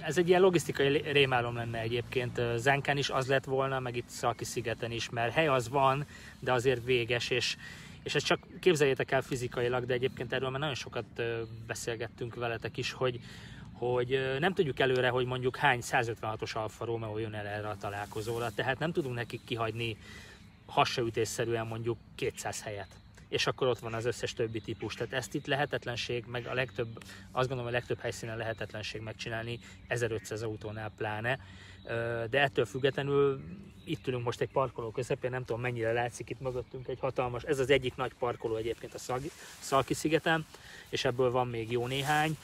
Ez 0.00 0.18
egy 0.18 0.28
ilyen 0.28 0.40
logisztikai 0.40 1.02
rémálom 1.12 1.54
lenne 1.54 1.78
egyébként. 1.78 2.40
Zenken 2.56 2.96
is 2.96 3.10
az 3.10 3.26
lett 3.26 3.44
volna, 3.44 3.80
meg 3.80 3.96
itt 3.96 4.08
Szalki 4.08 4.44
szigeten 4.44 4.90
is, 4.90 5.10
mert 5.10 5.32
hely 5.32 5.46
az 5.46 5.68
van, 5.68 6.06
de 6.38 6.52
azért 6.52 6.84
véges, 6.84 7.30
és, 7.30 7.56
és 8.02 8.14
ezt 8.14 8.26
csak 8.26 8.38
képzeljétek 8.60 9.10
el 9.10 9.22
fizikailag, 9.22 9.84
de 9.86 9.94
egyébként 9.94 10.32
erről 10.32 10.50
már 10.50 10.60
nagyon 10.60 10.74
sokat 10.74 11.04
beszélgettünk 11.66 12.34
veletek 12.34 12.76
is, 12.76 12.92
hogy, 12.92 13.20
hogy 13.80 14.36
nem 14.38 14.54
tudjuk 14.54 14.80
előre, 14.80 15.08
hogy 15.08 15.26
mondjuk 15.26 15.56
hány 15.56 15.80
156-os 15.82 16.52
Alfa 16.52 16.84
Romeo 16.84 17.18
jön 17.18 17.34
el 17.34 17.46
erre 17.46 17.68
a 17.68 17.76
találkozóra, 17.76 18.50
tehát 18.54 18.78
nem 18.78 18.92
tudunk 18.92 19.14
nekik 19.14 19.40
kihagyni 19.44 19.96
hasraütésszerűen 20.66 21.66
mondjuk 21.66 21.98
200 22.14 22.62
helyet 22.62 23.00
és 23.30 23.46
akkor 23.46 23.66
ott 23.66 23.78
van 23.78 23.94
az 23.94 24.04
összes 24.04 24.32
többi 24.32 24.60
típus. 24.60 24.94
Tehát 24.94 25.12
ezt 25.12 25.34
itt 25.34 25.46
lehetetlenség, 25.46 26.24
meg 26.26 26.46
a 26.46 26.54
legtöbb, 26.54 26.88
azt 27.32 27.48
gondolom 27.48 27.66
a 27.66 27.74
legtöbb 27.74 28.00
helyszínen 28.00 28.36
lehetetlenség 28.36 29.00
megcsinálni, 29.00 29.58
1500 29.88 30.42
autónál 30.42 30.90
pláne. 30.96 31.38
De 32.30 32.40
ettől 32.40 32.64
függetlenül 32.64 33.40
itt 33.84 34.06
ülünk 34.06 34.24
most 34.24 34.40
egy 34.40 34.50
parkoló 34.50 34.90
közepén, 34.90 35.30
nem 35.30 35.44
tudom 35.44 35.60
mennyire 35.60 35.92
látszik 35.92 36.30
itt 36.30 36.40
mögöttünk 36.40 36.88
egy 36.88 36.98
hatalmas, 37.00 37.42
ez 37.42 37.58
az 37.58 37.70
egyik 37.70 37.96
nagy 37.96 38.12
parkoló 38.18 38.56
egyébként 38.56 38.94
a 38.94 39.20
Szalki 39.60 39.94
szigeten, 39.94 40.46
és 40.88 41.04
ebből 41.04 41.30
van 41.30 41.48
még 41.48 41.70
jó 41.70 41.86
néhány 41.86 42.36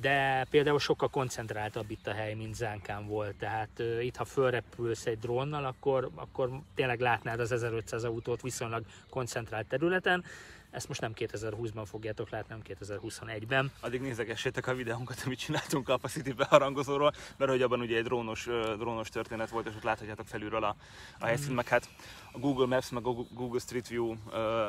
de 0.00 0.46
például 0.50 0.78
sokkal 0.78 1.08
koncentráltabb 1.08 1.90
itt 1.90 2.06
a 2.06 2.12
hely, 2.12 2.34
mint 2.34 2.54
Zánkán 2.54 3.06
volt. 3.06 3.34
Tehát 3.34 3.70
uh, 3.78 4.04
itt, 4.04 4.16
ha 4.16 4.24
fölrepülsz 4.24 5.06
egy 5.06 5.18
drónnal, 5.18 5.64
akkor, 5.64 6.10
akkor 6.14 6.50
tényleg 6.74 7.00
látnád 7.00 7.40
az 7.40 7.52
1500 7.52 8.04
autót 8.04 8.42
viszonylag 8.42 8.84
koncentrált 9.10 9.66
területen. 9.66 10.24
Ezt 10.70 10.88
most 10.88 11.00
nem 11.00 11.12
2020-ban 11.14 11.84
fogjátok 11.86 12.30
látni, 12.30 12.54
nem 12.54 12.76
2021-ben. 12.80 13.72
Addig 13.80 14.00
nézegessétek 14.00 14.66
a 14.66 14.74
videónkat, 14.74 15.22
amit 15.24 15.38
csináltunk 15.38 15.88
a 15.88 15.92
Capacity 15.92 16.32
beharangozóról, 16.32 17.12
mert 17.36 17.50
hogy 17.50 17.62
abban 17.62 17.80
ugye 17.80 17.96
egy 17.96 18.04
drónos, 18.04 18.44
drónos 18.78 19.08
történet 19.08 19.50
volt, 19.50 19.66
és 19.66 19.74
ott 19.74 19.82
láthatjátok 19.82 20.26
felülről 20.26 20.64
a, 20.64 20.76
a 21.18 21.26
helyszínt, 21.26 21.50
mm. 21.50 21.54
meg 21.54 21.68
hát 21.68 21.88
a 22.32 22.38
Google 22.38 22.66
Maps, 22.66 22.90
meg 22.90 23.06
a 23.06 23.12
Google 23.12 23.60
Street 23.60 23.88
View 23.88 24.10
uh, 24.10 24.16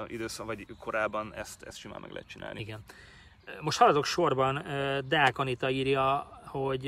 időszak, 0.08 0.46
vagy 0.46 0.66
korábban 0.80 1.34
ezt, 1.34 1.64
ezt 1.64 1.78
simán 1.78 2.02
meg 2.02 2.12
lehet 2.12 2.28
csinálni. 2.28 2.60
Igen. 2.60 2.84
Most 3.62 3.78
haladok 3.78 4.06
sorban, 4.06 4.64
Deák 5.06 5.38
Anita 5.38 5.70
írja, 5.70 6.38
hogy 6.46 6.88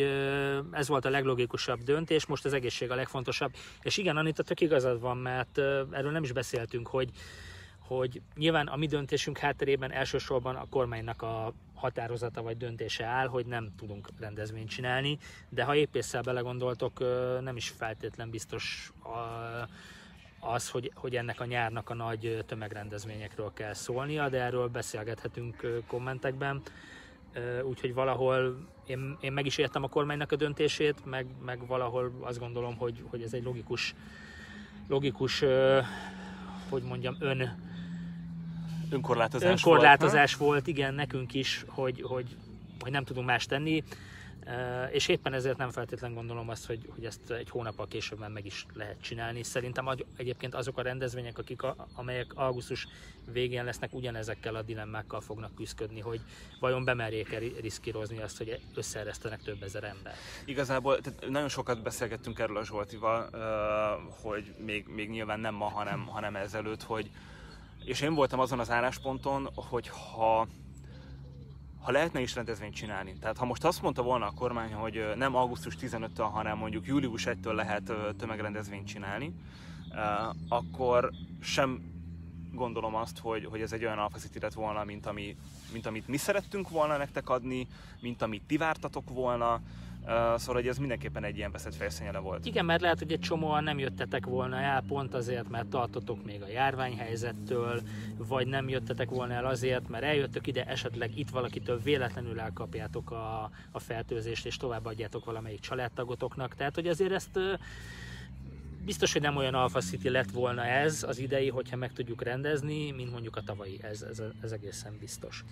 ez 0.71 0.87
volt 0.87 1.05
a 1.05 1.09
leglogikusabb 1.09 1.79
döntés, 1.79 2.25
most 2.25 2.45
az 2.45 2.53
egészség 2.53 2.91
a 2.91 2.95
legfontosabb. 2.95 3.53
És 3.81 3.97
igen, 3.97 4.17
Anita, 4.17 4.43
tök 4.43 4.61
igazad 4.61 4.99
van, 4.99 5.17
mert 5.17 5.57
erről 5.91 6.11
nem 6.11 6.23
is 6.23 6.31
beszéltünk, 6.31 6.87
hogy, 6.87 7.09
hogy 7.79 8.21
nyilván 8.35 8.67
a 8.67 8.75
mi 8.75 8.85
döntésünk 8.85 9.37
hátterében 9.37 9.91
elsősorban 9.91 10.55
a 10.55 10.69
kormánynak 10.69 11.21
a 11.21 11.53
határozata 11.75 12.41
vagy 12.41 12.57
döntése 12.57 13.05
áll, 13.05 13.27
hogy 13.27 13.45
nem 13.45 13.69
tudunk 13.77 14.09
rendezvényt 14.19 14.69
csinálni, 14.69 15.17
de 15.49 15.63
ha 15.63 15.75
épésszel 15.75 16.21
belegondoltok, 16.21 16.99
nem 17.41 17.55
is 17.55 17.69
feltétlen 17.69 18.29
biztos 18.29 18.91
a, 19.03 19.09
az, 20.39 20.69
hogy, 20.69 20.91
hogy 20.95 21.15
ennek 21.15 21.39
a 21.39 21.45
nyárnak 21.45 21.89
a 21.89 21.93
nagy 21.93 22.43
tömegrendezvényekről 22.45 23.51
kell 23.53 23.73
szólnia, 23.73 24.29
de 24.29 24.41
erről 24.41 24.67
beszélgethetünk 24.67 25.83
kommentekben. 25.87 26.61
Úgyhogy 27.63 27.93
valahol 27.93 28.67
én, 28.85 29.17
én 29.21 29.31
meg 29.31 29.45
is 29.45 29.57
értem 29.57 29.83
a 29.83 29.87
kormánynak 29.87 30.31
a 30.31 30.35
döntését, 30.35 31.05
meg, 31.05 31.25
meg 31.45 31.67
valahol 31.67 32.11
azt 32.21 32.39
gondolom, 32.39 32.77
hogy, 32.77 33.03
hogy 33.09 33.21
ez 33.21 33.33
egy 33.33 33.43
logikus, 33.43 33.95
logikus 34.87 35.43
hogy 36.69 36.83
mondjam, 36.83 37.15
ön, 37.19 37.67
önkorlátozás, 38.89 39.49
önkorlátozás 39.49 40.35
volt, 40.35 40.51
volt, 40.51 40.67
igen, 40.67 40.93
nekünk 40.93 41.33
is, 41.33 41.65
hogy, 41.67 42.01
hogy, 42.01 42.35
hogy 42.79 42.91
nem 42.91 43.03
tudunk 43.03 43.27
más 43.27 43.45
tenni. 43.45 43.83
És 44.91 45.07
éppen 45.07 45.33
ezért 45.33 45.57
nem 45.57 45.69
feltétlenül 45.69 46.15
gondolom 46.15 46.49
azt, 46.49 46.65
hogy, 46.65 46.89
hogy 46.93 47.05
ezt 47.05 47.31
egy 47.31 47.49
hónappal 47.49 47.87
később 47.87 48.29
meg 48.29 48.45
is 48.45 48.65
lehet 48.73 49.01
csinálni. 49.01 49.43
Szerintem 49.43 49.89
egyébként 50.17 50.55
azok 50.55 50.77
a 50.77 50.81
rendezvények, 50.81 51.37
akik 51.37 51.63
a, 51.63 51.87
amelyek 51.95 52.31
augusztus 52.35 52.87
végén 53.31 53.63
lesznek, 53.63 53.93
ugyanezekkel 53.93 54.55
a 54.55 54.61
dilemmákkal 54.61 55.21
fognak 55.21 55.55
küzdködni, 55.55 55.99
hogy 55.99 56.21
vajon 56.59 56.83
bemerjék-e 56.83 57.39
riszkírozni 57.61 58.21
azt, 58.21 58.37
hogy 58.37 58.59
összeeresztenek 58.75 59.41
több 59.41 59.63
ezer 59.63 59.83
ember. 59.83 60.13
Igazából 60.45 60.99
tehát 61.01 61.29
nagyon 61.29 61.49
sokat 61.49 61.81
beszélgettünk 61.81 62.39
erről 62.39 62.57
a 62.57 62.65
Zsoltival, 62.65 63.29
hogy 64.21 64.53
még, 64.65 64.87
még 64.87 65.09
nyilván 65.09 65.39
nem 65.39 65.55
ma, 65.55 65.67
hanem, 65.67 66.05
hanem 66.05 66.35
ezelőtt, 66.35 66.83
hogy 66.83 67.09
és 67.83 68.01
én 68.01 68.13
voltam 68.13 68.39
azon 68.39 68.59
az 68.59 68.69
állásponton, 68.69 69.49
hogy 69.55 69.87
ha 69.87 70.47
ha 71.81 71.91
lehetne 71.91 72.19
is 72.21 72.35
rendezvényt 72.35 72.75
csinálni. 72.75 73.13
Tehát 73.19 73.37
ha 73.37 73.45
most 73.45 73.63
azt 73.63 73.81
mondta 73.81 74.01
volna 74.01 74.25
a 74.25 74.31
kormány, 74.35 74.73
hogy 74.73 75.11
nem 75.15 75.35
augusztus 75.35 75.75
15-től, 75.81 76.29
hanem 76.31 76.57
mondjuk 76.57 76.85
július 76.85 77.23
1-től 77.25 77.53
lehet 77.53 77.91
tömegrendezvényt 78.17 78.87
csinálni, 78.87 79.33
akkor 80.49 81.11
sem 81.41 81.81
gondolom 82.53 82.95
azt, 82.95 83.19
hogy, 83.19 83.45
hogy 83.45 83.61
ez 83.61 83.71
egy 83.71 83.85
olyan 83.85 84.09
City 84.17 84.39
lett 84.39 84.53
volna, 84.53 84.83
mint, 84.83 85.05
ami, 85.05 85.35
mint 85.71 85.85
amit 85.85 86.07
mi 86.07 86.17
szerettünk 86.17 86.69
volna 86.69 86.97
nektek 86.97 87.29
adni, 87.29 87.67
mint 87.99 88.21
amit 88.21 88.43
ti 88.47 88.57
vártatok 88.57 89.09
volna, 89.09 89.61
szóval 90.37 90.63
ez 90.63 90.77
mindenképpen 90.77 91.23
egy 91.23 91.37
ilyen 91.37 91.51
veszett 91.51 91.75
fejszényele 91.75 92.19
volt. 92.19 92.45
Igen, 92.45 92.65
mert 92.65 92.81
lehet, 92.81 92.99
hogy 92.99 93.11
egy 93.11 93.19
csomóan 93.19 93.63
nem 93.63 93.79
jöttetek 93.79 94.25
volna 94.25 94.57
el 94.57 94.83
pont 94.87 95.13
azért, 95.13 95.49
mert 95.49 95.67
tartotok 95.67 96.25
még 96.25 96.41
a 96.41 96.47
járványhelyzettől, 96.47 97.81
vagy 98.17 98.47
nem 98.47 98.69
jöttetek 98.69 99.09
volna 99.09 99.33
el 99.33 99.45
azért, 99.45 99.89
mert 99.89 100.03
eljöttök 100.03 100.47
ide, 100.47 100.65
esetleg 100.65 101.17
itt 101.17 101.29
valakitől 101.29 101.79
véletlenül 101.81 102.39
elkapjátok 102.39 103.11
a, 103.11 103.51
a 103.71 103.79
fertőzést, 103.79 104.45
és 104.45 104.57
továbbadjátok 104.57 105.25
valamelyik 105.25 105.59
családtagotoknak. 105.59 106.55
Tehát, 106.55 106.75
hogy 106.75 106.87
azért 106.87 107.11
ezt 107.11 107.39
biztos, 108.85 109.13
hogy 109.13 109.21
nem 109.21 109.35
olyan 109.35 109.53
Alpha 109.53 109.79
City 109.79 110.09
lett 110.09 110.31
volna 110.31 110.65
ez 110.65 111.03
az 111.07 111.19
idei, 111.19 111.49
hogyha 111.49 111.75
meg 111.75 111.93
tudjuk 111.93 112.23
rendezni, 112.23 112.91
mint 112.91 113.11
mondjuk 113.11 113.35
a 113.35 113.41
tavalyi, 113.41 113.79
ez, 113.81 114.01
ez, 114.01 114.21
ez 114.41 114.51
egészen 114.51 114.97
biztos. 114.99 115.43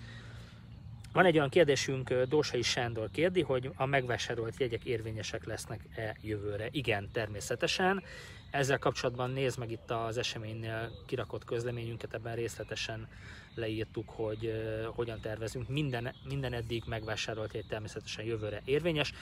Van 1.12 1.24
egy 1.24 1.36
olyan 1.36 1.48
kérdésünk, 1.48 2.12
Dósai 2.12 2.62
Sándor 2.62 3.10
kérdi, 3.10 3.42
hogy 3.42 3.70
a 3.76 3.86
megvásárolt 3.86 4.58
jegyek 4.58 4.84
érvényesek 4.84 5.44
lesznek-e 5.44 6.16
jövőre. 6.22 6.68
Igen, 6.70 7.08
természetesen. 7.12 8.02
Ezzel 8.50 8.78
kapcsolatban 8.78 9.30
nézd 9.30 9.58
meg 9.58 9.70
itt 9.70 9.90
az 9.90 10.18
eseménynél 10.18 10.90
kirakott 11.06 11.44
közleményünket, 11.44 12.14
ebben 12.14 12.34
részletesen 12.34 13.08
leírtuk, 13.54 14.08
hogy 14.10 14.46
uh, 14.46 14.84
hogyan 14.94 15.20
tervezünk. 15.20 15.68
Minden, 15.68 16.14
minden 16.28 16.52
eddig 16.52 16.82
megvásárolt 16.86 17.54
jegy 17.54 17.66
természetesen 17.66 18.24
jövőre 18.24 18.62
érvényes, 18.64 19.12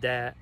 de 0.00 0.36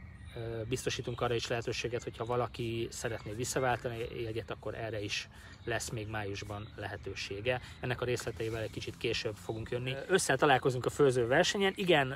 biztosítunk 0.68 1.20
arra 1.20 1.35
is 1.35 1.47
lehetőséget, 1.47 2.02
hogyha 2.02 2.25
valaki 2.25 2.88
szeretné 2.90 3.32
visszaváltani 3.32 4.26
egyet, 4.26 4.50
akkor 4.50 4.75
erre 4.75 5.02
is 5.02 5.28
lesz 5.64 5.88
még 5.90 6.08
májusban 6.08 6.68
lehetősége. 6.76 7.61
Ennek 7.80 8.00
a 8.00 8.04
részleteivel 8.04 8.62
egy 8.62 8.70
kicsit 8.70 8.97
később 8.97 9.35
fogunk 9.35 9.70
jönni. 9.70 9.94
Össze 10.06 10.37
találkozunk 10.37 10.87
a 10.87 10.90
főző 10.90 11.26
versenyen. 11.26 11.73
Igen, 11.76 12.12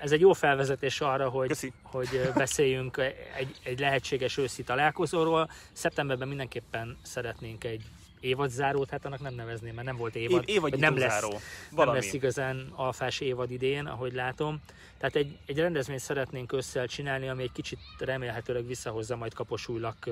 ez 0.00 0.12
egy 0.12 0.20
jó 0.20 0.32
felvezetés 0.32 1.00
arra, 1.00 1.28
hogy, 1.28 1.72
hogy 1.82 2.30
beszéljünk 2.34 2.96
egy, 3.36 3.56
egy 3.62 3.78
lehetséges 3.78 4.36
őszi 4.36 4.62
találkozóról. 4.62 5.50
Szeptemberben 5.72 6.28
mindenképpen 6.28 6.98
szeretnénk 7.02 7.64
egy 7.64 7.82
évadzárót, 8.20 8.90
hát 8.90 9.04
annak 9.04 9.20
nem 9.20 9.34
nevezném, 9.34 9.74
mert 9.74 9.86
nem 9.86 9.96
volt 9.96 10.16
évad. 10.16 10.42
Év, 10.46 10.54
évad 10.54 10.78
nem 10.78 10.98
lesz, 10.98 11.26
nem 11.70 11.92
lesz 11.92 12.12
igazán 12.12 12.72
alfás 12.74 13.20
évad 13.20 13.50
idén, 13.50 13.86
ahogy 13.86 14.12
látom. 14.12 14.60
Tehát 14.98 15.16
egy, 15.16 15.38
egy 15.46 15.58
rendezvényt 15.58 16.00
szeretnénk 16.00 16.52
összel 16.52 16.86
csinálni, 16.86 17.28
ami 17.28 17.42
egy 17.42 17.52
kicsit 17.52 17.78
remélhetőleg 17.98 18.66
visszahozza 18.66 19.16
majd 19.16 19.34
kaposúlak 19.34 20.08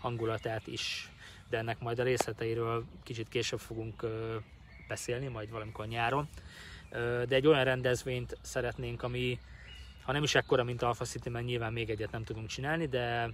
hangulatát 0.00 0.66
is, 0.66 1.10
de 1.50 1.58
ennek 1.58 1.78
majd 1.80 1.98
a 1.98 2.02
részleteiről 2.02 2.84
kicsit 3.02 3.28
később 3.28 3.60
fogunk 3.60 4.06
beszélni, 4.88 5.26
majd 5.26 5.50
valamikor 5.50 5.86
nyáron. 5.86 6.28
De 7.28 7.34
egy 7.34 7.46
olyan 7.46 7.64
rendezvényt 7.64 8.36
szeretnénk, 8.40 9.02
ami 9.02 9.38
ha 10.02 10.12
nem 10.12 10.22
is 10.22 10.34
ekkora, 10.34 10.64
mint 10.64 10.82
Alpha 10.82 11.04
City, 11.04 11.28
mert 11.28 11.44
nyilván 11.44 11.72
még 11.72 11.90
egyet 11.90 12.10
nem 12.10 12.24
tudunk 12.24 12.46
csinálni, 12.46 12.86
de 12.86 13.30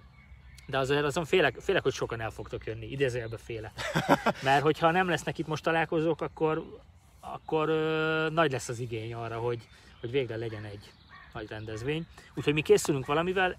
de 0.66 0.78
azért 0.78 1.04
azon 1.04 1.24
félek, 1.24 1.56
félek, 1.60 1.82
hogy 1.82 1.92
sokan 1.92 2.20
el 2.20 2.30
fogtok 2.30 2.66
jönni, 2.66 2.90
idézőjelbe 2.90 3.36
félek. 3.36 3.72
Mert 4.42 4.62
hogyha 4.62 4.90
nem 4.90 5.08
lesznek 5.08 5.38
itt 5.38 5.46
most 5.46 5.62
találkozók, 5.62 6.20
akkor, 6.20 6.80
akkor 7.20 7.68
ö, 7.68 8.28
nagy 8.30 8.50
lesz 8.50 8.68
az 8.68 8.78
igény 8.78 9.14
arra, 9.14 9.38
hogy, 9.38 9.68
hogy 10.00 10.10
végre 10.10 10.36
legyen 10.36 10.64
egy 10.64 10.92
nagy 11.32 11.48
rendezvény. 11.48 12.06
Úgyhogy 12.34 12.52
mi 12.54 12.62
készülünk 12.62 13.06
valamivel, 13.06 13.56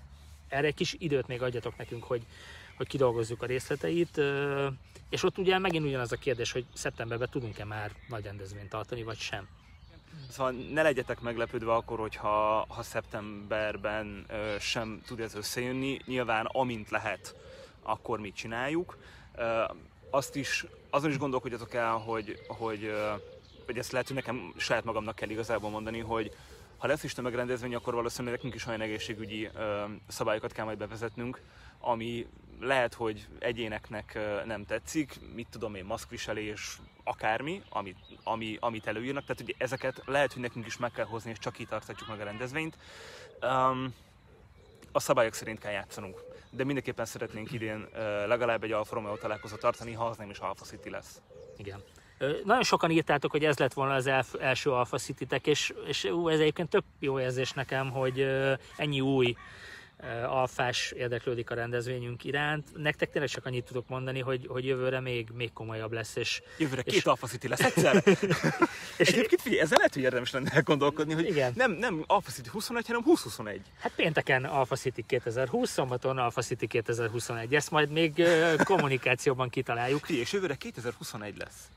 erre 0.47 0.67
egy 0.67 0.74
kis 0.74 0.95
időt 0.97 1.27
még 1.27 1.41
adjatok 1.41 1.77
nekünk, 1.77 2.03
hogy, 2.03 2.25
hogy 2.77 2.88
kidolgozzuk 2.88 3.41
a 3.41 3.45
részleteit, 3.45 4.21
és 5.09 5.24
ott 5.24 5.38
ugye 5.38 5.59
megint 5.59 5.85
ugyanaz 5.85 6.12
a 6.12 6.15
kérdés, 6.17 6.51
hogy 6.51 6.65
szeptemberben 6.74 7.29
tudunk-e 7.31 7.65
már 7.65 7.91
nagy 8.07 8.24
rendezvényt 8.24 8.69
tartani, 8.69 9.03
vagy 9.03 9.17
sem. 9.17 9.47
Szóval 10.29 10.51
ne 10.51 10.81
legyetek 10.81 11.19
meglepődve 11.19 11.74
akkor, 11.74 12.00
hogyha 12.00 12.65
ha 12.69 12.84
szeptemberben 12.84 14.25
ö, 14.27 14.55
sem 14.60 15.01
tud 15.05 15.19
ez 15.19 15.36
összejönni. 15.36 16.00
Nyilván 16.05 16.45
amint 16.45 16.89
lehet, 16.89 17.36
akkor 17.84 18.19
mit 18.19 18.36
csináljuk. 18.36 18.98
Ö, 19.36 19.63
azt 20.10 20.36
is, 20.36 20.65
azon 20.89 21.10
is 21.10 21.17
gondolkodjatok 21.17 21.74
el, 21.74 21.98
hogy, 21.98 22.39
hogy, 22.48 22.84
ö, 22.84 23.13
hogy 23.65 23.77
ezt 23.77 23.91
lehet, 23.91 24.07
hogy 24.07 24.15
nekem 24.15 24.53
saját 24.57 24.84
magamnak 24.84 25.15
kell 25.15 25.29
igazából 25.29 25.69
mondani, 25.69 26.00
hogy 26.00 26.31
ha 26.77 26.88
lesz 26.88 27.03
is 27.03 27.13
tömegrendezvény, 27.13 27.75
akkor 27.75 27.93
valószínűleg 27.93 28.36
nekünk 28.36 28.55
is 28.55 28.67
olyan 28.67 28.81
egészségügyi 28.81 29.50
ö, 29.53 29.84
szabályokat 30.07 30.51
kell 30.51 30.65
majd 30.65 30.77
bevezetnünk, 30.77 31.41
ami 31.79 32.27
lehet, 32.59 32.93
hogy 32.93 33.27
egyéneknek 33.39 34.19
nem 34.45 34.65
tetszik, 34.65 35.19
mit 35.33 35.47
tudom 35.51 35.75
én, 35.75 35.85
maszkviselés, 35.85 36.79
akármi, 37.03 37.62
amit, 37.69 37.97
ami, 38.24 38.57
amit 38.59 38.88
előírnak, 38.88 39.25
tehát 39.25 39.41
ugye 39.41 39.53
ezeket 39.57 40.01
lehet, 40.05 40.33
hogy 40.33 40.41
nekünk 40.41 40.65
is 40.65 40.77
meg 40.77 40.91
kell 40.91 41.05
hozni, 41.05 41.29
és 41.29 41.38
csak 41.38 41.59
így 41.59 41.67
tartatjuk 41.67 42.09
meg 42.09 42.21
a 42.21 42.24
rendezvényt. 42.24 42.77
Um, 43.41 43.93
a 44.91 45.00
szabályok 45.00 45.33
szerint 45.33 45.59
kell 45.59 45.71
játszanunk, 45.71 46.24
de 46.50 46.63
mindenképpen 46.63 47.05
szeretnénk 47.05 47.51
idén 47.51 47.88
uh, 47.91 48.00
legalább 48.27 48.63
egy 48.63 48.71
Alfa 48.71 48.95
Romeo 48.95 49.17
találkozót 49.17 49.59
tartani, 49.59 49.93
ha 49.93 50.05
az 50.05 50.17
nem 50.17 50.29
is 50.29 50.38
Alfa 50.38 50.65
City 50.65 50.89
lesz. 50.89 51.21
Igen. 51.57 51.83
Nagyon 52.43 52.63
sokan 52.63 52.91
írtátok, 52.91 53.31
hogy 53.31 53.45
ez 53.45 53.57
lett 53.57 53.74
volna 53.74 53.93
az 53.93 54.07
első 54.39 54.71
Alpha 54.71 54.97
city 54.97 55.27
és, 55.43 55.74
és 55.88 56.03
ú, 56.03 56.29
ez 56.29 56.39
egyébként 56.39 56.69
tök 56.69 56.83
jó 57.00 57.19
érzés 57.19 57.51
nekem, 57.51 57.91
hogy 57.91 58.27
ennyi 58.77 59.01
új 59.01 59.35
alfás 60.27 60.91
érdeklődik 60.91 61.50
a 61.50 61.55
rendezvényünk 61.55 62.24
iránt. 62.24 62.67
Nektek 62.75 63.09
tényleg 63.09 63.29
csak 63.29 63.45
annyit 63.45 63.65
tudok 63.65 63.88
mondani, 63.88 64.19
hogy, 64.19 64.45
hogy 64.47 64.65
jövőre 64.65 65.00
még, 65.00 65.29
még 65.33 65.53
komolyabb 65.53 65.91
lesz. 65.91 66.15
És, 66.15 66.41
jövőre 66.57 66.81
és... 66.81 66.93
két 66.93 67.05
Alpha 67.05 67.27
City 67.27 67.47
lesz 67.47 67.59
egyszer. 67.59 68.03
és 68.97 69.07
egyébként 69.07 69.41
figyelj, 69.41 69.62
ezzel 69.62 69.77
lehet, 69.77 69.93
hogy 69.93 70.03
érdemes 70.03 70.31
lenne 70.31 70.51
elgondolkodni, 70.51 71.13
hogy 71.13 71.27
igen. 71.27 71.53
Nem, 71.55 71.71
nem 71.71 72.03
Alpha 72.07 72.31
City 72.31 72.50
21, 72.50 72.85
hanem 72.85 73.01
2021. 73.03 73.62
Hát 73.79 73.91
pénteken 73.95 74.43
Alpha 74.43 74.75
City 74.75 75.03
2020, 75.07 75.69
szombaton 75.69 76.17
Alpha 76.17 76.41
City 76.41 76.67
2021. 76.67 77.55
Ezt 77.55 77.71
majd 77.71 77.89
még 77.89 78.24
kommunikációban 78.63 79.50
kitaláljuk. 79.50 80.05
Figyelj, 80.05 80.21
és 80.21 80.33
jövőre 80.33 80.55
2021 80.55 81.38
lesz. 81.38 81.69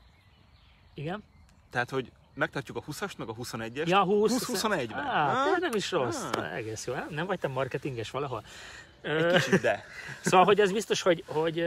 Igen. 0.93 1.23
Tehát, 1.71 1.89
hogy 1.89 2.11
megtartjuk 2.39 2.77
a 2.77 2.81
20-ast, 2.81 3.17
meg 3.17 3.29
a 3.29 3.33
21-est. 3.33 3.87
Ja, 3.87 4.03
20, 4.03 4.45
20-21-ben. 4.47 5.05
Ah, 5.05 5.59
nem 5.59 5.71
is 5.73 5.91
rossz. 5.91 6.23
Ah. 6.31 6.55
Egész 6.55 6.85
jó. 6.85 6.93
Nem 7.09 7.25
vagy 7.25 7.39
te 7.39 7.47
marketinges 7.47 8.11
valahol? 8.11 8.43
Egy 9.01 9.33
kicsit, 9.33 9.61
de. 9.61 9.85
Szóval, 10.21 10.45
hogy 10.45 10.59
ez 10.59 10.71
biztos, 10.71 11.01
hogy, 11.01 11.23
hogy 11.27 11.59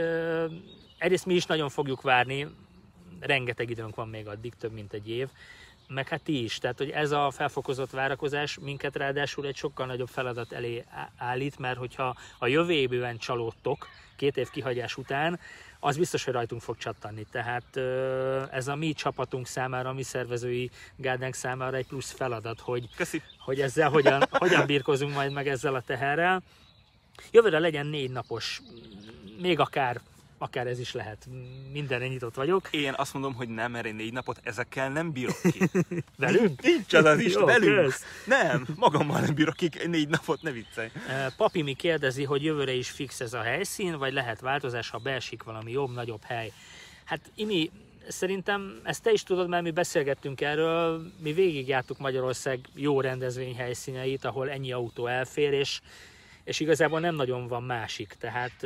egyrészt 0.97 1.25
mi 1.25 1.33
is 1.33 1.45
nagyon 1.45 1.69
fogjuk 1.69 2.01
várni, 2.01 2.47
rengeteg 3.19 3.69
időnk 3.69 3.95
van 3.95 4.07
még 4.07 4.27
addig, 4.27 4.53
több 4.55 4.71
mint 4.71 4.93
egy 4.93 5.09
év, 5.09 5.29
meg 5.87 6.07
hát 6.07 6.21
ti 6.21 6.43
is. 6.43 6.57
Tehát, 6.57 6.77
hogy 6.77 6.89
ez 6.89 7.11
a 7.11 7.31
felfokozott 7.31 7.91
várakozás 7.91 8.57
minket 8.61 8.95
ráadásul 8.95 9.45
egy 9.45 9.55
sokkal 9.55 9.85
nagyobb 9.85 10.07
feladat 10.09 10.51
elé 10.51 10.85
állít, 11.17 11.59
mert 11.59 11.77
hogyha 11.77 12.15
a 12.37 12.47
jövő 12.47 12.73
évben 12.73 13.17
csalódtok, 13.17 13.87
két 14.15 14.37
év 14.37 14.49
kihagyás 14.49 14.97
után, 14.97 15.39
az 15.83 15.97
biztos, 15.97 16.23
hogy 16.23 16.33
rajtunk 16.33 16.61
fog 16.61 16.77
csattanni. 16.77 17.25
Tehát 17.31 17.77
ez 18.51 18.67
a 18.67 18.75
mi 18.75 18.93
csapatunk 18.93 19.47
számára, 19.47 19.89
a 19.89 19.93
mi 19.93 20.03
szervezői 20.03 20.69
gárdánk 20.95 21.33
számára 21.33 21.77
egy 21.77 21.87
plusz 21.87 22.11
feladat, 22.11 22.59
hogy, 22.59 22.89
Köszi. 22.95 23.21
hogy 23.37 23.61
ezzel 23.61 23.89
hogyan, 23.89 24.23
hogyan 24.43 24.65
birkozunk 24.65 25.13
majd 25.13 25.31
meg 25.31 25.47
ezzel 25.47 25.75
a 25.75 25.81
teherrel. 25.81 26.41
Jövőre 27.31 27.59
legyen 27.59 27.85
négy 27.85 28.11
napos, 28.11 28.61
még 29.41 29.59
akár 29.59 30.01
akár 30.43 30.67
ez 30.67 30.79
is 30.79 30.93
lehet. 30.93 31.27
Mindenre 31.71 32.07
nyitott 32.07 32.35
vagyok. 32.35 32.67
Én 32.71 32.93
azt 32.95 33.13
mondom, 33.13 33.33
hogy 33.33 33.49
nem, 33.49 33.71
mert 33.71 33.85
én 33.85 33.95
négy 33.95 34.13
napot 34.13 34.39
ezekkel 34.43 34.89
nem 34.89 35.11
bírok 35.11 35.41
ki. 35.41 35.69
velünk? 36.17 36.61
Nincs 36.61 36.93
az 36.93 37.05
az 37.05 37.19
is, 37.19 37.33
Jó, 37.33 37.45
velünk. 37.45 37.75
Kösz. 37.75 38.03
Nem, 38.25 38.67
magammal 38.75 39.19
nem 39.19 39.35
bírok 39.35 39.55
ki 39.55 39.69
négy 39.85 40.07
napot, 40.07 40.41
ne 40.41 40.51
viccelj. 40.51 40.89
Papi 41.37 41.61
mi 41.61 41.73
kérdezi, 41.73 42.23
hogy 42.23 42.43
jövőre 42.43 42.73
is 42.73 42.89
fix 42.89 43.19
ez 43.19 43.33
a 43.33 43.41
helyszín, 43.41 43.97
vagy 43.97 44.13
lehet 44.13 44.39
változás, 44.39 44.89
ha 44.89 44.97
beesik 44.97 45.43
valami 45.43 45.71
jobb, 45.71 45.93
nagyobb 45.93 46.23
hely. 46.23 46.51
Hát 47.03 47.31
Imi, 47.35 47.71
szerintem 48.07 48.79
ezt 48.83 49.03
te 49.03 49.11
is 49.11 49.23
tudod, 49.23 49.47
mert 49.47 49.63
mi 49.63 49.71
beszélgettünk 49.71 50.41
erről, 50.41 51.11
mi 51.19 51.33
végigjártuk 51.33 51.97
Magyarország 51.97 52.59
jó 52.73 53.01
rendezvény 53.01 53.55
helyszíneit, 53.55 54.25
ahol 54.25 54.49
ennyi 54.49 54.71
autó 54.71 55.07
elfér, 55.07 55.53
és, 55.53 55.81
és 56.43 56.59
igazából 56.59 56.99
nem 56.99 57.15
nagyon 57.15 57.47
van 57.47 57.63
másik. 57.63 58.15
Tehát 58.19 58.65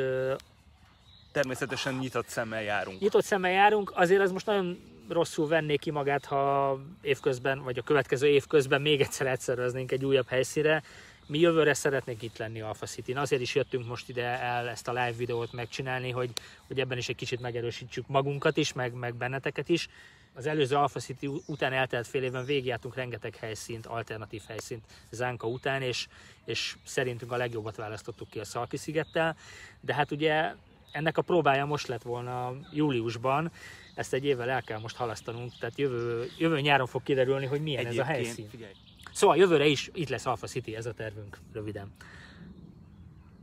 természetesen 1.37 1.93
nyitott 1.93 2.27
szemmel 2.27 2.63
járunk. 2.63 2.99
Nyitott 2.99 3.23
szemmel 3.23 3.51
járunk, 3.51 3.91
azért 3.95 4.21
az 4.21 4.31
most 4.31 4.45
nagyon 4.45 4.79
rosszul 5.09 5.47
vennék 5.47 5.79
ki 5.79 5.91
magát, 5.91 6.25
ha 6.25 6.79
évközben, 7.01 7.63
vagy 7.63 7.77
a 7.77 7.81
következő 7.81 8.27
évközben 8.27 8.81
még 8.81 9.01
egyszer 9.01 9.27
egyszerveznénk 9.27 9.91
egy 9.91 10.05
újabb 10.05 10.27
helyszíre. 10.27 10.83
Mi 11.27 11.39
jövőre 11.39 11.73
szeretnék 11.73 12.21
itt 12.21 12.37
lenni 12.37 12.61
Alpha 12.61 12.85
city 12.85 13.13
-n. 13.13 13.17
Azért 13.17 13.41
is 13.41 13.55
jöttünk 13.55 13.87
most 13.87 14.09
ide 14.09 14.25
el 14.25 14.69
ezt 14.69 14.87
a 14.87 14.91
live 14.91 15.17
videót 15.17 15.51
megcsinálni, 15.51 16.11
hogy, 16.11 16.29
hogy 16.67 16.79
ebben 16.79 16.97
is 16.97 17.09
egy 17.09 17.15
kicsit 17.15 17.41
megerősítsük 17.41 18.07
magunkat 18.07 18.57
is, 18.57 18.73
meg, 18.73 18.93
meg 18.93 19.15
benneteket 19.15 19.69
is. 19.69 19.87
Az 20.33 20.45
előző 20.45 20.75
Alpha 20.75 20.99
City 20.99 21.29
után 21.45 21.73
eltelt 21.73 22.07
fél 22.07 22.23
évben 22.23 22.45
végigjártunk 22.45 22.95
rengeteg 22.95 23.35
helyszínt, 23.35 23.85
alternatív 23.85 24.41
helyszínt 24.47 24.83
Zánka 25.09 25.47
után, 25.47 25.81
és, 25.81 26.07
és 26.45 26.75
szerintünk 26.83 27.31
a 27.31 27.37
legjobbat 27.37 27.75
választottuk 27.75 28.29
ki 28.29 28.39
a 28.39 28.45
Szalki-szigettel. 28.45 29.35
De 29.81 29.93
hát 29.93 30.11
ugye 30.11 30.53
ennek 30.91 31.17
a 31.17 31.21
próbája 31.21 31.65
most 31.65 31.87
lett 31.87 32.01
volna 32.01 32.53
júliusban, 32.71 33.51
ezt 33.95 34.13
egy 34.13 34.25
évvel 34.25 34.49
el 34.49 34.61
kell 34.61 34.79
most 34.79 34.95
halasztanunk, 34.95 35.51
tehát 35.59 35.77
jövő, 35.77 36.25
jövő 36.37 36.59
nyáron 36.59 36.87
fog 36.87 37.03
kiderülni, 37.03 37.45
hogy 37.45 37.61
milyen 37.61 37.85
Egyébként, 37.85 38.07
ez 38.07 38.09
a 38.09 38.11
helyszín. 38.13 38.49
Figyelj. 38.49 38.73
Szóval 39.13 39.37
jövőre 39.37 39.65
is 39.65 39.89
itt 39.93 40.09
lesz 40.09 40.25
Alpha 40.25 40.47
City, 40.47 40.75
ez 40.75 40.85
a 40.85 40.93
tervünk 40.93 41.37
röviden. 41.53 41.91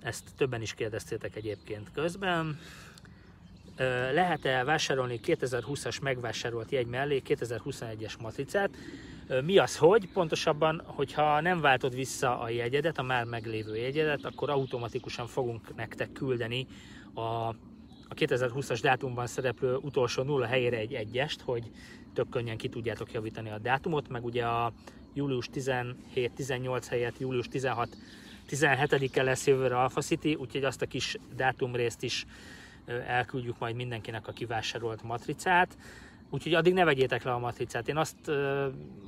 Ezt 0.03 0.25
többen 0.37 0.63
is 0.63 0.75
kérdeztétek 0.75 1.37
egyébként 1.37 1.91
közben. 1.93 2.61
Lehet-e 4.13 4.65
vásárolni 4.65 5.21
2020-as 5.23 6.03
megvásárolt 6.03 6.71
jegy 6.71 6.87
mellé 6.87 7.23
2021-es 7.27 8.19
matricát? 8.19 8.71
Mi 9.43 9.59
az, 9.59 9.77
hogy? 9.77 10.09
Pontosabban, 10.13 10.83
hogyha 10.85 11.41
nem 11.41 11.61
váltod 11.61 11.95
vissza 11.95 12.41
a 12.41 12.49
jegyedet, 12.49 12.99
a 12.99 13.03
már 13.03 13.25
meglévő 13.25 13.77
jegyedet, 13.77 14.25
akkor 14.25 14.51
automatikusan 14.51 15.27
fogunk 15.27 15.75
nektek 15.75 16.13
küldeni 16.13 16.67
a, 17.14 17.48
a 18.09 18.14
2020-as 18.14 18.79
dátumban 18.83 19.27
szereplő 19.27 19.77
utolsó 19.77 20.22
nulla 20.22 20.46
helyére 20.46 20.77
egy 20.77 20.94
egyest, 20.94 21.40
hogy 21.40 21.70
tök 22.12 22.29
könnyen 22.29 22.57
ki 22.57 22.68
tudjátok 22.68 23.12
javítani 23.12 23.50
a 23.50 23.59
dátumot, 23.59 24.09
meg 24.09 24.24
ugye 24.24 24.44
a 24.44 24.72
július 25.14 25.48
17-18 25.55 26.83
helyett 26.88 27.18
július 27.18 27.48
16 27.48 27.96
17-e 28.48 29.22
lesz 29.22 29.46
jövőre 29.46 29.79
Alpha 29.79 30.00
City, 30.00 30.35
úgyhogy 30.35 30.64
azt 30.64 30.83
a 30.83 30.87
kis 30.87 31.16
dátumrészt 31.37 32.03
is 32.03 32.27
elküldjük 33.07 33.59
majd 33.59 33.74
mindenkinek 33.74 34.29
a 34.29 34.33
kivásárolt 34.33 35.03
matricát. 35.03 35.77
Úgyhogy 36.31 36.55
addig 36.55 36.72
ne 36.72 36.85
vegyétek 36.85 37.22
le 37.22 37.33
a 37.33 37.38
matricát. 37.38 37.88
Én 37.88 37.96
azt 37.96 38.31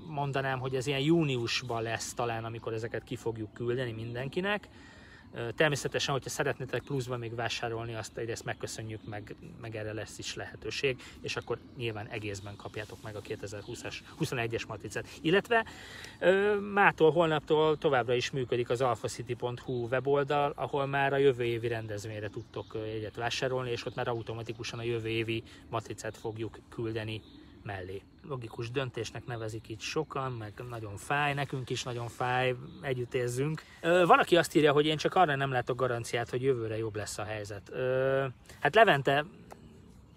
mondanám, 0.08 0.58
hogy 0.58 0.74
ez 0.74 0.86
ilyen 0.86 1.00
júniusban 1.00 1.82
lesz 1.82 2.14
talán, 2.14 2.44
amikor 2.44 2.72
ezeket 2.72 3.04
ki 3.04 3.16
fogjuk 3.16 3.52
küldeni 3.52 3.92
mindenkinek. 3.92 4.68
Természetesen, 5.56 6.14
hogyha 6.14 6.30
szeretnétek 6.30 6.82
pluszban 6.82 7.18
még 7.18 7.34
vásárolni, 7.34 7.94
azt 7.94 8.18
egyrészt 8.18 8.44
megköszönjük, 8.44 9.00
meg, 9.04 9.34
meg 9.60 9.76
erre 9.76 9.92
lesz 9.92 10.18
is 10.18 10.34
lehetőség, 10.34 11.02
és 11.20 11.36
akkor 11.36 11.58
nyilván 11.76 12.06
egészben 12.06 12.56
kapjátok 12.56 13.02
meg 13.02 13.16
a 13.16 13.20
2020-as, 13.20 13.94
21-es 14.20 14.66
matricát. 14.66 15.06
Illetve 15.20 15.64
mától, 16.72 17.10
holnaptól 17.10 17.78
továbbra 17.78 18.14
is 18.14 18.30
működik 18.30 18.70
az 18.70 18.80
alphacity.hu 18.80 19.86
weboldal, 19.86 20.52
ahol 20.56 20.86
már 20.86 21.12
a 21.12 21.16
jövő 21.16 21.44
évi 21.44 21.68
rendezvényre 21.68 22.28
tudtok 22.28 22.74
egyet 22.74 23.16
vásárolni, 23.16 23.70
és 23.70 23.86
ott 23.86 23.94
már 23.94 24.08
automatikusan 24.08 24.78
a 24.78 24.82
jövő 24.82 25.08
évi 25.08 25.42
matricát 25.70 26.16
fogjuk 26.16 26.58
küldeni 26.68 27.22
mellé. 27.66 28.02
Logikus 28.28 28.70
döntésnek 28.70 29.26
nevezik 29.26 29.68
itt 29.68 29.80
sokan, 29.80 30.32
meg 30.32 30.52
nagyon 30.68 30.96
fáj, 30.96 31.34
nekünk 31.34 31.70
is 31.70 31.82
nagyon 31.82 32.08
fáj, 32.08 32.54
együtt 32.80 33.14
érzünk. 33.14 33.62
Van, 33.80 34.18
aki 34.18 34.36
azt 34.36 34.54
írja, 34.54 34.72
hogy 34.72 34.86
én 34.86 34.96
csak 34.96 35.14
arra 35.14 35.36
nem 35.36 35.50
látok 35.50 35.76
garanciát, 35.76 36.30
hogy 36.30 36.42
jövőre 36.42 36.76
jobb 36.76 36.96
lesz 36.96 37.18
a 37.18 37.24
helyzet. 37.24 37.72
Hát 38.60 38.74
Levente, 38.74 39.24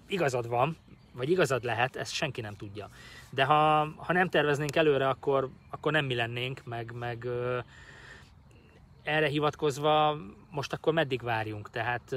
igazad 0.08 0.48
van, 0.48 0.78
vagy 1.14 1.30
igazad 1.30 1.64
lehet, 1.64 1.96
ezt 1.96 2.14
senki 2.14 2.42
nem 2.42 2.56
tudja. 2.56 2.90
De 3.30 3.44
ha, 3.44 3.94
ha 3.96 4.14
nem 4.14 4.30
terveznénk 4.30 4.76
előre, 4.76 5.08
akkor, 5.08 5.50
akkor 5.70 5.92
nem 5.92 6.06
mi 6.06 6.16
lennénk, 6.16 6.62
meg, 6.64 6.92
meg 6.92 7.28
erre 9.10 9.28
hivatkozva 9.28 10.18
most 10.50 10.74
akkor 10.74 10.94
meddig 10.94 11.22
várjunk? 11.22 11.70
Tehát 11.70 12.16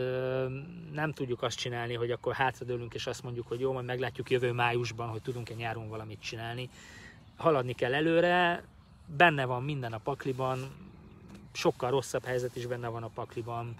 nem 0.92 1.12
tudjuk 1.12 1.42
azt 1.42 1.59
csinálni, 1.59 1.94
hogy 1.94 2.11
akkor 2.11 2.35
hátradőlünk 2.35 2.94
és 2.94 3.07
azt 3.07 3.22
mondjuk, 3.22 3.48
hogy 3.48 3.61
jó, 3.61 3.72
majd 3.72 3.87
meglátjuk 3.87 4.31
jövő 4.31 4.52
májusban, 4.52 5.09
hogy 5.09 5.22
tudunk-e 5.22 5.55
nyáron 5.55 5.88
valamit 5.88 6.20
csinálni. 6.20 6.68
Haladni 7.37 7.72
kell 7.72 7.94
előre, 7.94 8.64
benne 9.16 9.44
van 9.44 9.62
minden 9.62 9.92
a 9.92 9.98
pakliban, 9.98 10.70
sokkal 11.52 11.90
rosszabb 11.90 12.24
helyzet 12.24 12.57
is 12.57 12.66
benne 12.66 12.88
van 12.88 13.02
a 13.02 13.11
pakliban. 13.14 13.74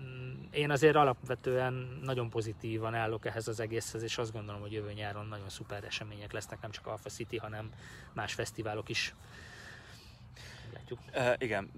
Mm, 0.00 0.32
én 0.50 0.70
azért 0.70 0.96
alapvetően 0.96 2.00
nagyon 2.02 2.30
pozitívan 2.30 2.94
állok 2.94 3.26
ehhez 3.26 3.48
az 3.48 3.60
egészhez, 3.60 4.02
és 4.02 4.18
azt 4.18 4.32
gondolom, 4.32 4.60
hogy 4.60 4.72
jövő 4.72 4.92
nyáron 4.92 5.26
nagyon 5.26 5.48
szuper 5.48 5.84
események 5.84 6.32
lesznek, 6.32 6.60
nem 6.60 6.70
csak 6.70 6.86
Alpha 6.86 7.08
City, 7.08 7.36
hanem 7.36 7.70
más 8.12 8.34
fesztiválok 8.34 8.88
is 8.88 9.14
látjuk. 10.74 10.98
E, 11.10 11.36
igen, 11.38 11.70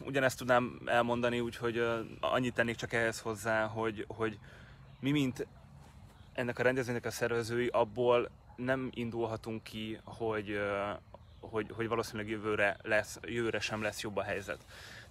ugyanezt 0.00 0.38
tudnám 0.38 0.80
elmondani, 0.84 1.40
úgyhogy 1.40 1.84
annyit 2.20 2.54
tennék 2.54 2.76
csak 2.76 2.92
ehhez 2.92 3.20
hozzá, 3.20 3.66
hogy, 3.66 4.04
hogy 4.08 4.38
mi, 5.00 5.10
mint 5.10 5.46
ennek 6.32 6.58
a 6.58 6.62
rendezvénynek 6.62 7.04
a 7.04 7.10
szervezői, 7.10 7.66
abból 7.66 8.30
nem 8.56 8.90
indulhatunk 8.94 9.62
ki, 9.62 10.00
hogy, 10.04 10.60
hogy, 11.40 11.70
hogy 11.74 11.88
valószínűleg 11.88 12.28
jövőre, 12.28 12.76
lesz, 12.82 13.18
jövőre 13.22 13.60
sem 13.60 13.82
lesz 13.82 14.00
jobb 14.00 14.16
a 14.16 14.22
helyzet. 14.22 14.64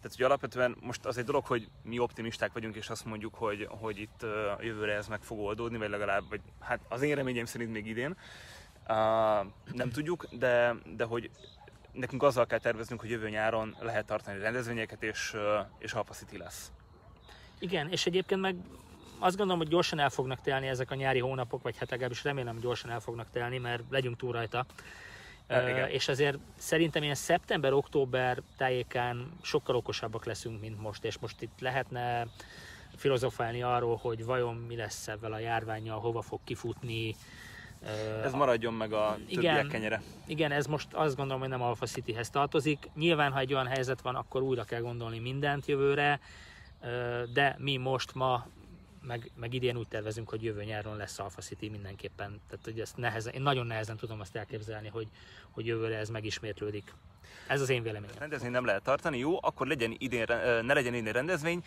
Tehát, 0.05 0.15
hogy 0.15 0.25
alapvetően 0.25 0.75
most 0.79 1.05
az 1.05 1.17
egy 1.17 1.25
dolog, 1.25 1.45
hogy 1.45 1.69
mi 1.83 1.99
optimisták 1.99 2.53
vagyunk, 2.53 2.75
és 2.75 2.89
azt 2.89 3.05
mondjuk, 3.05 3.35
hogy, 3.35 3.67
hogy 3.69 3.99
itt 3.99 4.25
jövőre 4.59 4.93
ez 4.93 5.07
meg 5.07 5.21
fog 5.21 5.39
oldódni, 5.39 5.77
vagy 5.77 5.89
legalább, 5.89 6.23
vagy 6.29 6.41
hát 6.59 6.79
az 6.89 7.01
én 7.01 7.15
reményem 7.15 7.45
szerint 7.45 7.71
még 7.71 7.85
idén. 7.85 8.17
Uh, 8.87 8.95
nem 9.73 9.89
tudjuk, 9.91 10.27
de, 10.31 10.75
de 10.95 11.03
hogy 11.03 11.29
nekünk 11.95 12.23
azzal 12.23 12.45
kell 12.45 12.59
terveznünk, 12.59 13.01
hogy 13.01 13.09
jövő 13.09 13.29
nyáron 13.29 13.75
lehet 13.79 14.05
tartani 14.05 14.39
rendezvényeket, 14.39 15.03
és, 15.03 15.35
és 15.77 15.93
Alpha 15.93 16.13
City 16.13 16.37
lesz. 16.37 16.71
Igen, 17.59 17.89
és 17.89 18.05
egyébként 18.05 18.41
meg 18.41 18.55
azt 19.19 19.37
gondolom, 19.37 19.61
hogy 19.61 19.69
gyorsan 19.69 19.99
el 19.99 20.09
fognak 20.09 20.41
telni 20.41 20.67
ezek 20.67 20.91
a 20.91 20.95
nyári 20.95 21.19
hónapok, 21.19 21.61
vagy 21.61 21.77
hát 21.77 21.89
legalábbis 21.89 22.23
remélem, 22.23 22.53
hogy 22.53 22.63
gyorsan 22.63 22.89
el 22.89 22.99
fognak 22.99 23.29
telni, 23.29 23.57
mert 23.57 23.83
legyünk 23.89 24.17
túl 24.17 24.31
rajta. 24.31 24.65
Uh, 25.49 25.93
és 25.93 26.07
azért 26.07 26.37
szerintem 26.57 27.03
ilyen 27.03 27.15
szeptember-október 27.15 28.41
tájékán 28.57 29.31
sokkal 29.41 29.75
okosabbak 29.75 30.25
leszünk, 30.25 30.61
mint 30.61 30.81
most, 30.81 31.03
és 31.03 31.17
most 31.17 31.41
itt 31.41 31.59
lehetne 31.59 32.27
filozofálni 32.95 33.61
arról, 33.61 33.95
hogy 33.95 34.25
vajon 34.25 34.55
mi 34.55 34.75
lesz 34.75 35.07
ebben 35.07 35.31
a 35.31 35.39
járványjal, 35.39 35.99
hova 35.99 36.21
fog 36.21 36.39
kifutni, 36.43 37.15
ez 38.23 38.33
maradjon 38.33 38.73
meg 38.73 38.93
a 38.93 39.17
igen, 39.27 39.67
kenyere. 39.67 40.01
Igen, 40.27 40.51
ez 40.51 40.65
most 40.65 40.93
azt 40.93 41.15
gondolom, 41.15 41.41
hogy 41.41 41.49
nem 41.49 41.61
Alpha 41.61 41.85
Cityhez 41.85 42.29
tartozik. 42.29 42.89
Nyilván, 42.95 43.31
ha 43.31 43.39
egy 43.39 43.53
olyan 43.53 43.67
helyzet 43.67 44.01
van, 44.01 44.15
akkor 44.15 44.41
újra 44.41 44.63
kell 44.63 44.81
gondolni 44.81 45.19
mindent 45.19 45.65
jövőre, 45.65 46.19
de 47.33 47.55
mi 47.59 47.77
most 47.77 48.13
ma 48.13 48.47
meg, 49.01 49.31
meg 49.35 49.53
idén 49.53 49.77
úgy 49.77 49.87
tervezünk, 49.87 50.29
hogy 50.29 50.43
jövő 50.43 50.63
nyáron 50.63 50.95
lesz 50.95 51.19
Alpha 51.19 51.41
City 51.41 51.69
mindenképpen. 51.69 52.41
Tehát, 52.49 52.65
hogy 52.65 52.79
ezt 52.79 52.97
nehezen, 52.97 53.33
én 53.33 53.41
nagyon 53.41 53.65
nehezen 53.65 53.97
tudom 53.97 54.19
azt 54.19 54.35
elképzelni, 54.35 54.87
hogy, 54.87 55.07
hogy 55.51 55.65
jövőre 55.65 55.97
ez 55.97 56.09
megismétlődik. 56.09 56.93
Ez 57.47 57.61
az 57.61 57.69
én 57.69 57.83
véleményem. 57.83 58.15
Rendezvény 58.19 58.51
nem 58.51 58.65
lehet 58.65 58.83
tartani, 58.83 59.17
jó, 59.17 59.37
akkor 59.41 59.67
legyen 59.67 59.95
idén, 59.97 60.25
ne 60.61 60.73
legyen 60.73 60.93
idén 60.93 61.13
rendezvény, 61.13 61.63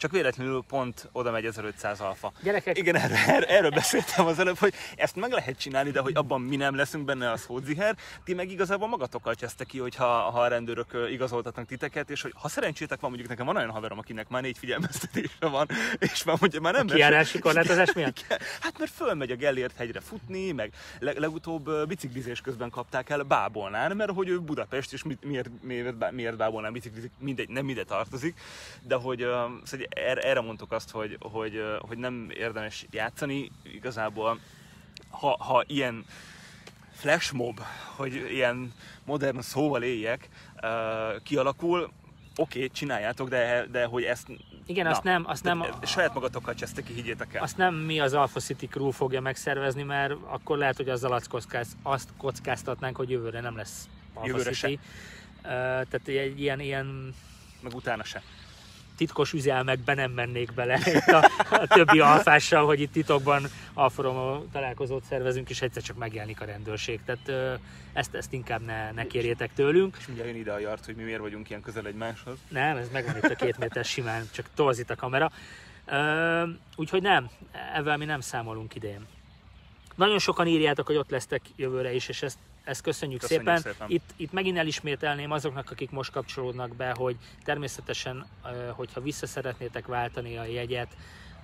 csak 0.00 0.10
véletlenül 0.10 0.64
pont 0.68 1.08
oda 1.12 1.30
megy 1.30 1.44
1500 1.44 2.00
alfa. 2.00 2.32
Gyerekek. 2.42 2.78
Igen, 2.78 2.96
erről, 2.96 3.16
erről, 3.16 3.44
erről 3.44 3.70
beszéltem 3.70 4.26
az 4.26 4.38
előbb, 4.38 4.58
hogy 4.58 4.74
ezt 4.96 5.16
meg 5.16 5.30
lehet 5.30 5.58
csinálni, 5.58 5.90
de 5.90 6.00
hogy 6.00 6.16
abban 6.16 6.40
mi 6.40 6.56
nem 6.56 6.74
leszünk 6.76 7.04
benne, 7.04 7.30
az 7.30 7.44
hódziher. 7.44 7.96
Ti 8.24 8.34
meg 8.34 8.50
igazából 8.50 8.88
magatokkal 8.88 9.34
csesztek 9.34 9.66
ki, 9.66 9.78
hogyha 9.78 10.04
ha 10.04 10.40
a 10.40 10.48
rendőrök 10.48 11.08
igazoltatnak 11.10 11.66
titeket, 11.66 12.10
és 12.10 12.22
hogy 12.22 12.32
ha 12.34 12.48
szerencsétek 12.48 13.00
van, 13.00 13.10
mondjuk 13.10 13.30
nekem 13.30 13.46
van 13.46 13.56
olyan 13.56 13.70
haverom, 13.70 13.98
akinek 13.98 14.28
már 14.28 14.42
négy 14.42 14.58
figyelmeztetése 14.58 15.46
van, 15.46 15.68
és 16.12 16.24
már 16.24 16.36
mondja, 16.40 16.60
már 16.60 16.72
nem 16.72 16.86
a 16.88 16.94
kiárási 16.94 17.38
korlátozás 17.38 17.92
miatt? 17.92 18.24
Hát 18.60 18.78
mert 18.78 18.90
fölmegy 18.90 19.30
a 19.30 19.36
Gellért 19.36 19.76
hegyre 19.76 20.00
futni, 20.00 20.52
meg 20.52 20.72
legutóbb 20.98 21.86
biciklizés 21.86 22.40
közben 22.40 22.70
kapták 22.70 23.10
el 23.10 23.22
Bábolnán, 23.22 23.96
mert 23.96 24.10
hogy 24.10 24.28
ő 24.28 24.40
Budapest, 24.40 24.92
és 24.92 25.02
miért, 25.20 25.50
miért, 25.62 26.10
miért 26.10 26.36
Bábolnán 26.36 26.72
biciklizik, 26.72 27.10
mindegy, 27.18 27.48
nem 27.48 27.68
ide 27.68 27.84
tartozik, 27.84 28.40
de 28.82 28.94
hogy, 28.94 29.18
szóval 29.64 29.86
erre, 29.90 30.20
erre 30.20 30.40
mondtuk 30.40 30.72
azt, 30.72 30.90
hogy, 30.90 31.16
hogy, 31.20 31.62
hogy 31.78 31.98
nem 31.98 32.30
érdemes 32.34 32.86
játszani. 32.90 33.50
Igazából, 33.62 34.38
ha, 35.10 35.36
ha 35.38 35.64
ilyen 35.66 36.04
flashmob, 36.92 37.60
hogy 37.96 38.14
ilyen 38.14 38.72
modern 39.04 39.40
szóval 39.40 39.82
éljek, 39.82 40.28
kialakul, 41.22 41.90
oké, 42.36 42.58
okay, 42.58 42.70
csináljátok, 42.70 43.28
de, 43.28 43.66
de 43.70 43.84
hogy 43.84 44.02
ezt 44.02 44.26
igen, 44.66 44.84
Na, 44.84 44.90
azt 44.90 45.02
nem... 45.02 45.24
Azt 45.26 45.44
nem 45.44 45.64
saját 45.82 46.14
magatokkal 46.14 46.54
csesztek 46.54 46.84
ki, 46.84 46.92
higgyétek 46.92 47.34
el. 47.34 47.42
Azt 47.42 47.56
nem 47.56 47.74
mi 47.74 48.00
az 48.00 48.14
Alpha 48.14 48.40
City 48.40 48.66
Crew 48.66 48.90
fogja 48.90 49.20
megszervezni, 49.20 49.82
mert 49.82 50.12
akkor 50.12 50.58
lehet, 50.58 50.76
hogy 50.76 50.88
azzal 50.88 51.12
azt, 51.12 51.28
kockáz, 51.28 51.76
azt 51.82 52.08
kockáztatnánk, 52.16 52.96
hogy 52.96 53.10
jövőre 53.10 53.40
nem 53.40 53.56
lesz 53.56 53.88
Alpha 54.14 54.26
jövőre 54.26 54.50
City. 54.50 54.58
Se. 54.60 54.68
Uh, 55.42 55.50
tehát 55.88 56.00
egy 56.04 56.40
ilyen, 56.40 56.60
ilyen... 56.60 57.14
Meg 57.62 57.74
utána 57.74 58.04
se 58.04 58.22
titkos 59.00 59.32
üzelmekbe 59.32 59.94
nem 59.94 60.10
mennék 60.10 60.52
bele 60.52 60.78
itt 60.94 61.06
a, 61.06 61.30
a 61.50 61.66
többi 61.66 62.00
alfással, 62.00 62.66
hogy 62.66 62.80
itt 62.80 62.92
titokban 62.92 63.42
alforoma 63.74 64.42
találkozót 64.52 65.04
szervezünk, 65.04 65.50
és 65.50 65.62
egyszer 65.62 65.82
csak 65.82 65.96
megjelenik 65.96 66.40
a 66.40 66.44
rendőrség. 66.44 67.00
Tehát 67.04 67.58
ezt, 67.92 68.14
ezt 68.14 68.32
inkább 68.32 68.64
ne, 68.64 68.90
ne 68.90 69.06
kérjétek 69.06 69.52
tőlünk. 69.54 69.96
És 69.98 70.06
mindjárt 70.06 70.30
jön 70.30 70.38
ide 70.38 70.52
a 70.52 70.58
jart, 70.58 70.84
hogy 70.84 70.94
mi 70.94 71.02
miért 71.02 71.20
vagyunk 71.20 71.48
ilyen 71.48 71.60
közel 71.60 71.86
egymáshoz. 71.86 72.38
Nem, 72.48 72.76
ez 72.76 72.88
megvan 72.92 73.16
itt 73.16 73.30
a 73.30 73.34
két 73.34 73.58
méter 73.58 73.84
simán, 73.84 74.28
csak 74.32 74.46
torzít 74.54 74.90
a 74.90 74.96
kamera. 74.96 75.30
Úgyhogy 76.76 77.02
nem, 77.02 77.30
ezzel 77.74 77.96
mi 77.96 78.04
nem 78.04 78.20
számolunk 78.20 78.74
idén. 78.74 79.06
Nagyon 79.96 80.18
sokan 80.18 80.46
írjátok, 80.46 80.86
hogy 80.86 80.96
ott 80.96 81.10
lesztek 81.10 81.42
jövőre 81.56 81.94
is, 81.94 82.08
és 82.08 82.22
ezt 82.22 82.38
ezt 82.64 82.82
köszönjük, 82.82 83.20
köszönjük 83.20 83.46
szépen. 83.46 83.72
szépen. 83.72 83.90
Itt, 83.90 84.10
itt 84.16 84.32
megint 84.32 84.58
elismételném 84.58 85.30
azoknak, 85.30 85.70
akik 85.70 85.90
most 85.90 86.10
kapcsolódnak 86.10 86.76
be, 86.76 86.94
hogy 86.96 87.16
természetesen, 87.44 88.26
hogyha 88.70 89.00
vissza 89.00 89.26
szeretnétek 89.26 89.86
váltani 89.86 90.36
a 90.36 90.44
jegyet, 90.44 90.96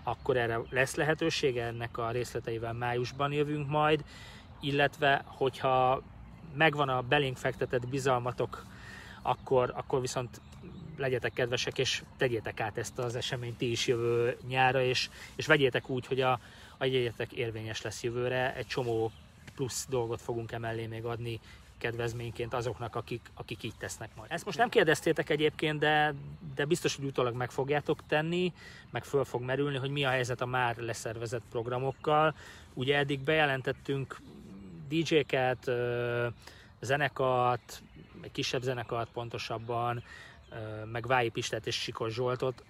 akkor 0.02 0.36
erre 0.36 0.60
lesz 0.70 0.94
lehetősége, 0.94 1.64
ennek 1.64 1.98
a 1.98 2.10
részleteivel 2.10 2.72
májusban 2.72 3.32
jövünk 3.32 3.68
majd, 3.68 4.04
illetve 4.60 5.24
hogyha 5.26 6.02
megvan 6.54 6.88
a 6.88 7.02
belénk 7.02 7.36
fektetett 7.36 7.88
bizalmatok, 7.88 8.64
akkor, 9.22 9.72
akkor 9.76 10.00
viszont 10.00 10.40
legyetek 10.96 11.32
kedvesek, 11.32 11.78
és 11.78 12.02
tegyétek 12.16 12.60
át 12.60 12.78
ezt 12.78 12.98
az 12.98 13.16
eseményt 13.16 13.58
ti 13.58 13.70
is 13.70 13.86
jövő 13.86 14.36
nyára, 14.48 14.82
és, 14.82 15.08
és 15.36 15.46
vegyétek 15.46 15.88
úgy, 15.88 16.06
hogy 16.06 16.20
a, 16.20 16.40
a 16.78 16.84
jegyetek 16.84 17.32
érvényes 17.32 17.82
lesz 17.82 18.02
jövőre. 18.02 18.54
Egy 18.54 18.66
csomó 18.66 19.12
plusz 19.56 19.86
dolgot 19.88 20.20
fogunk 20.20 20.52
emellé 20.52 20.86
még 20.86 21.04
adni 21.04 21.40
kedvezményként 21.78 22.54
azoknak, 22.54 22.96
akik, 22.96 23.30
akik 23.34 23.62
így 23.62 23.74
tesznek 23.78 24.10
majd. 24.16 24.30
Ezt 24.32 24.44
most 24.44 24.58
nem 24.58 24.68
kérdeztétek 24.68 25.30
egyébként, 25.30 25.78
de, 25.78 26.14
de 26.54 26.64
biztos, 26.64 26.96
hogy 26.96 27.04
utólag 27.04 27.34
meg 27.34 27.50
fogjátok 27.50 28.06
tenni, 28.06 28.52
meg 28.90 29.04
föl 29.04 29.24
fog 29.24 29.42
merülni, 29.42 29.76
hogy 29.76 29.90
mi 29.90 30.04
a 30.04 30.08
helyzet 30.08 30.40
a 30.40 30.46
már 30.46 30.76
leszervezett 30.76 31.42
programokkal. 31.50 32.34
Ugye 32.74 32.96
eddig 32.96 33.20
bejelentettünk 33.20 34.20
DJ-ket, 34.88 35.70
zenekart, 36.80 37.82
egy 38.20 38.32
kisebb 38.32 38.62
zenekart 38.62 39.10
pontosabban, 39.12 40.02
meg 40.92 41.06
Vályi 41.06 41.28
Pistát 41.28 41.66
és 41.66 41.74
Sikos 41.74 42.12
Zsoltot. 42.12 42.62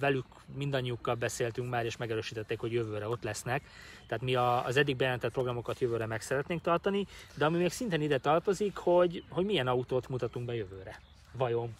Velük 0.00 0.26
mindannyiukkal 0.54 1.14
beszéltünk 1.14 1.70
már, 1.70 1.84
és 1.84 1.96
megerősítették, 1.96 2.58
hogy 2.58 2.72
jövőre 2.72 3.08
ott 3.08 3.22
lesznek. 3.22 3.62
Tehát 4.06 4.24
mi 4.24 4.34
az 4.34 4.76
eddig 4.76 4.96
bejelentett 4.96 5.32
programokat 5.32 5.78
jövőre 5.78 6.06
meg 6.06 6.20
szeretnénk 6.20 6.62
tartani, 6.62 7.06
de 7.34 7.44
ami 7.44 7.58
még 7.58 7.70
szintén 7.70 8.02
ide 8.02 8.18
tartozik, 8.18 8.76
hogy, 8.76 9.24
hogy 9.28 9.44
milyen 9.44 9.66
autót 9.66 10.08
mutatunk 10.08 10.46
be 10.46 10.54
jövőre. 10.54 11.00
Vajon? 11.32 11.76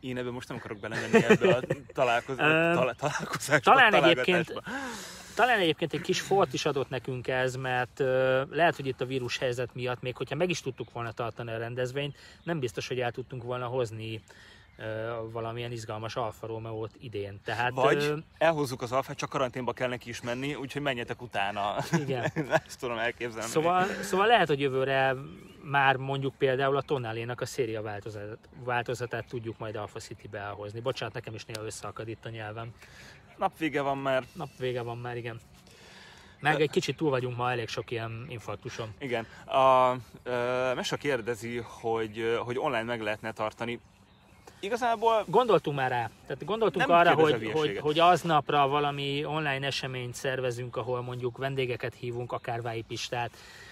Én 0.00 0.16
ebben 0.16 0.32
most 0.32 0.48
nem 0.48 0.56
akarok 0.56 0.78
belemenni 0.78 1.24
ebbe 1.24 1.54
a 1.54 1.60
találkoz... 1.94 2.36
találkozásba. 2.36 3.74
Talán 3.74 3.94
egyébként, 3.94 4.62
talán 5.38 5.58
egyébként 5.58 5.92
egy 5.92 6.00
kis 6.00 6.20
fort 6.20 6.52
is 6.52 6.64
adott 6.64 6.88
nekünk 6.88 7.28
ez, 7.28 7.56
mert 7.56 7.98
lehet, 8.50 8.76
hogy 8.76 8.86
itt 8.86 9.00
a 9.00 9.06
vírus 9.06 9.38
helyzet 9.38 9.74
miatt, 9.74 10.02
még 10.02 10.16
hogyha 10.16 10.34
meg 10.34 10.50
is 10.50 10.60
tudtuk 10.60 10.92
volna 10.92 11.12
tartani 11.12 11.52
a 11.52 11.58
rendezvényt, 11.58 12.16
nem 12.42 12.58
biztos, 12.58 12.88
hogy 12.88 13.00
el 13.00 13.10
tudtunk 13.10 13.42
volna 13.42 13.66
hozni 13.66 14.22
valamilyen 15.32 15.72
izgalmas 15.72 16.16
Alfa 16.16 16.46
Romeo-t 16.46 16.90
idén. 17.00 17.40
Tehát, 17.44 17.72
Vagy 17.74 18.02
uh, 18.02 18.18
elhozzuk 18.38 18.82
az 18.82 18.92
Alfát, 18.92 19.16
csak 19.16 19.28
karanténba 19.28 19.72
kell 19.72 19.88
neki 19.88 20.08
is 20.08 20.20
menni, 20.20 20.54
úgyhogy 20.54 20.82
menjetek 20.82 21.22
utána. 21.22 21.76
Igen. 21.98 22.32
Ezt 22.66 22.80
tudom 22.80 22.98
elképzelni. 22.98 23.48
Szóval, 23.48 23.86
szóval 24.02 24.26
lehet, 24.26 24.48
hogy 24.48 24.60
jövőre 24.60 25.14
már 25.62 25.96
mondjuk 25.96 26.34
például 26.34 26.76
a 26.76 26.82
Tonalénak 26.82 27.40
a 27.40 27.46
széria 27.46 27.82
változatát, 27.82 28.38
változatát 28.64 29.26
tudjuk 29.28 29.58
majd 29.58 29.76
Alpha 29.76 29.98
City-be 29.98 30.38
elhozni. 30.38 30.80
Bocsánat, 30.80 31.14
nekem 31.14 31.34
is 31.34 31.44
néha 31.44 31.66
összeakad 31.66 32.08
itt 32.08 32.24
a 32.24 32.28
nyelvem. 32.28 32.72
Napvége 33.38 33.80
van 33.80 33.98
már. 33.98 34.24
Napvége 34.32 34.82
van 34.82 34.98
már, 34.98 35.16
igen. 35.16 35.40
Meg 36.40 36.60
egy 36.60 36.70
kicsit 36.70 36.96
túl 36.96 37.10
vagyunk 37.10 37.36
ma 37.36 37.50
elég 37.50 37.68
sok 37.68 37.90
ilyen 37.90 38.26
infarktuson. 38.28 38.94
Igen. 38.98 39.26
A, 39.44 39.90
a 39.90 39.96
Mesa 40.74 40.96
kérdezi, 40.96 41.56
hogy, 41.56 42.38
hogy 42.44 42.58
online 42.58 42.82
meg 42.82 43.00
lehetne 43.00 43.32
tartani. 43.32 43.80
Igazából 44.60 45.24
Gondoltunk 45.26 45.76
már 45.76 45.90
rá. 45.90 46.10
Tehát 46.26 46.44
gondoltunk 46.44 46.88
arra, 46.88 47.14
hogy, 47.14 47.50
hogy, 47.52 47.78
hogy 47.78 47.98
aznapra 47.98 48.68
valami 48.68 49.24
online 49.24 49.66
eseményt 49.66 50.14
szervezünk, 50.14 50.76
ahol 50.76 51.02
mondjuk 51.02 51.36
vendégeket 51.36 51.94
hívunk, 51.94 52.32
akár 52.32 52.62
Vái 52.62 52.82
Pistát, 52.82 53.30
ö, 53.32 53.67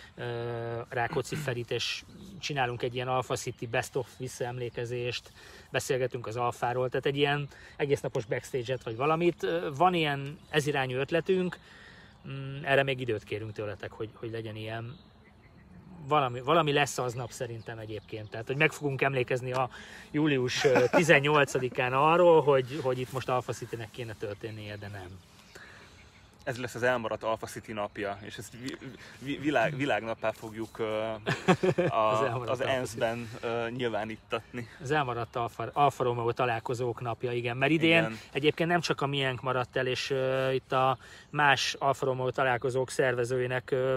Rákóczi 0.89 1.35
Ferit, 1.35 1.71
és 1.71 2.05
csinálunk 2.41 2.83
egy 2.83 2.95
ilyen 2.95 3.09
Alpha 3.09 3.37
City 3.37 3.67
Best 3.67 3.97
of 3.97 4.09
visszaemlékezést, 4.19 5.33
beszélgetünk 5.71 6.27
az 6.27 6.37
Alfáról, 6.37 6.89
tehát 6.89 7.07
egy 7.07 7.17
ilyen 7.17 7.49
egész 7.77 8.01
napos 8.01 8.25
backstage-et 8.25 8.83
vagy 8.83 8.97
valamit. 8.97 9.47
Van 9.77 9.95
ilyen 9.95 10.39
ezirányú 10.51 10.97
ötletünk, 10.97 11.59
Mm, 12.29 12.65
erre 12.65 12.83
még 12.83 13.01
időt 13.01 13.25
kérünk 13.25 13.53
tőletek, 13.53 13.93
hogy, 13.93 14.09
hogy 14.15 14.31
legyen 14.31 14.57
ilyen. 14.57 14.97
Valami, 16.09 16.41
valami 16.41 16.73
lesz 16.73 16.99
aznap 16.99 17.31
szerintem 17.31 17.79
egyébként. 17.79 18.31
Tehát, 18.31 18.47
hogy 18.47 18.57
meg 18.57 18.73
fogunk 18.73 19.03
emlékezni 19.03 19.53
a 19.53 19.71
július 20.11 20.65
ö, 20.65 20.85
18-án 20.93 21.93
arról, 21.93 22.43
hogy, 22.43 22.81
hogy 22.83 22.99
itt 22.99 23.13
most 23.13 23.29
Alpha 23.29 23.53
City-nek 23.53 23.91
kéne 23.91 24.15
történnie, 24.19 24.77
de 24.77 24.89
nem. 24.89 25.09
Ez 26.47 26.59
lesz 26.59 26.75
az 26.75 26.83
elmaradt 26.83 27.23
Alpha 27.23 27.47
City 27.47 27.73
napja, 27.73 28.19
és 28.23 28.37
ezt 28.37 28.53
vi- 28.61 28.79
vi- 29.19 29.41
világ, 29.41 29.77
világnappá 29.77 30.31
fogjuk 30.31 30.79
Az 30.79 31.91
a, 31.91 32.41
az 32.41 32.61
Alpha 32.61 32.69
ENSZ-ben 32.69 33.31
nyilvánítatni. 33.77 34.69
Az 34.83 34.91
elmaradt 34.91 35.37
Alfa, 35.37 35.71
Alfa 35.73 36.05
Romeo 36.05 36.33
találkozók 36.33 37.01
napja, 37.01 37.33
igen. 37.33 37.57
Mert 37.57 37.73
idén 37.73 37.99
Igen. 37.99 38.19
egyébként 38.33 38.69
nem 38.69 38.81
csak 38.81 39.01
a 39.01 39.07
miénk 39.07 39.43
maradt 39.43 39.77
el, 39.77 39.87
és 39.87 40.11
uh, 40.11 40.55
itt 40.55 40.73
a 40.73 40.99
más 41.31 41.75
Alfa 41.79 42.05
Romeo 42.05 42.31
találkozók 42.31 42.91
szervezőinek 42.91 43.69
uh, 43.73 43.97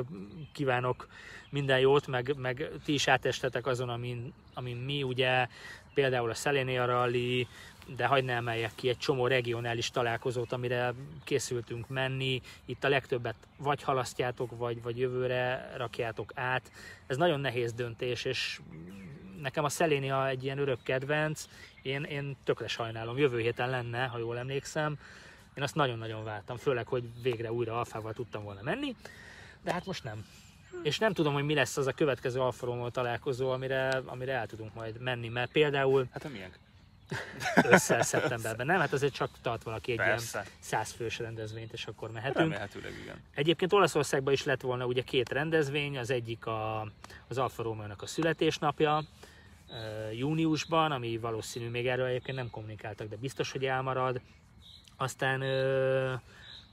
kívánok 0.54 1.08
minden 1.50 1.80
jót, 1.80 2.08
meg, 2.08 2.36
meg 2.38 2.70
ti 2.86 2.94
is 2.94 3.08
átestetek 3.08 3.68
azon, 3.68 3.90
amin, 3.90 4.34
amin 4.54 4.78
mi 4.78 5.04
ugye, 5.04 5.48
például 5.94 6.30
a 6.30 6.34
Selenia 6.34 6.86
Rally, 6.86 7.48
de 7.96 8.06
hagyd 8.06 8.30
emeljek 8.30 8.72
ki 8.76 8.90
egy 8.90 8.98
csomó 8.98 9.28
regionális 9.28 9.90
találkozót, 9.90 10.52
amire 10.52 10.94
készültünk 11.24 11.88
menni. 11.88 12.42
Itt 12.66 12.84
a 12.84 12.90
legtöbbet 12.90 13.36
vagy 13.58 13.84
halasztjátok, 13.84 14.58
vagy, 14.58 14.82
vagy 14.82 14.98
jövőre 14.98 15.74
rakjátok 15.78 16.32
át. 16.36 16.72
Ez 17.08 17.18
nagyon 17.18 17.40
nehéz 17.40 17.74
döntés, 17.74 18.26
és 18.26 18.60
nekem 19.42 19.64
a 19.64 19.70
Szelénia 19.70 20.28
egy 20.28 20.44
ilyen 20.44 20.58
örök 20.58 20.84
kedvenc, 20.84 21.46
én, 21.82 22.04
én 22.04 22.38
tökre 22.44 22.68
sajnálom, 22.68 23.18
jövő 23.18 23.40
héten 23.40 23.70
lenne, 23.70 24.06
ha 24.06 24.18
jól 24.18 24.38
emlékszem, 24.38 25.00
én 25.54 25.64
azt 25.64 25.76
nagyon-nagyon 25.76 26.24
vártam, 26.24 26.58
főleg, 26.58 26.88
hogy 26.88 27.04
végre 27.22 27.52
újra 27.52 27.78
alfával 27.78 28.14
tudtam 28.14 28.44
volna 28.44 28.62
menni, 28.64 28.96
de 29.64 29.74
hát 29.74 29.86
most 29.86 30.04
nem. 30.04 30.26
És 30.84 30.98
nem 30.98 31.14
tudom, 31.14 31.34
hogy 31.34 31.44
mi 31.44 31.54
lesz 31.54 31.78
az 31.78 31.88
a 31.88 31.92
következő 31.92 32.40
Alfa 32.40 32.90
találkozó, 32.92 33.50
amire, 33.50 34.02
amire 34.06 34.34
el 34.34 34.48
tudunk 34.48 34.74
majd 34.74 35.02
menni, 35.02 35.28
mert 35.28 35.52
például 35.52 36.08
Hát 36.12 36.26
a 36.26 36.30
miénk? 36.30 36.60
Ősszel, 37.72 38.02
szeptemberben 38.02 38.66
nem, 38.66 38.80
hát 38.80 38.94
azért 38.94 39.14
csak 39.14 39.30
tart 39.42 39.64
valaki 39.64 39.92
egy 39.92 39.98
Persze. 39.98 40.40
ilyen 40.40 40.52
százfős 40.60 41.20
rendezvényt, 41.20 41.74
és 41.74 41.86
akkor 41.86 42.12
mehetünk. 42.12 42.38
Remélhetőleg 42.38 42.92
igen. 43.04 43.24
Egyébként 43.36 43.74
Olaszországban 43.74 44.34
is 44.34 44.44
lett 44.44 44.62
volna 44.62 44.86
ugye 44.86 45.02
két 45.02 45.30
rendezvény, 45.30 45.98
az 45.98 46.10
egyik 46.10 46.46
a, 46.46 46.82
az 47.28 47.38
Alfa 47.38 47.64
Romeo-nak 47.64 48.02
a 48.02 48.06
születésnapja, 48.06 49.04
júniusban, 50.14 50.92
ami 50.92 51.18
valószínű, 51.18 51.70
még 51.70 51.88
erről 51.88 52.06
egyébként 52.06 52.38
nem 52.38 52.50
kommunikáltak, 52.50 53.08
de 53.08 53.16
biztos, 53.16 53.52
hogy 53.52 53.66
elmarad. 53.66 54.22
Aztán 54.98 55.42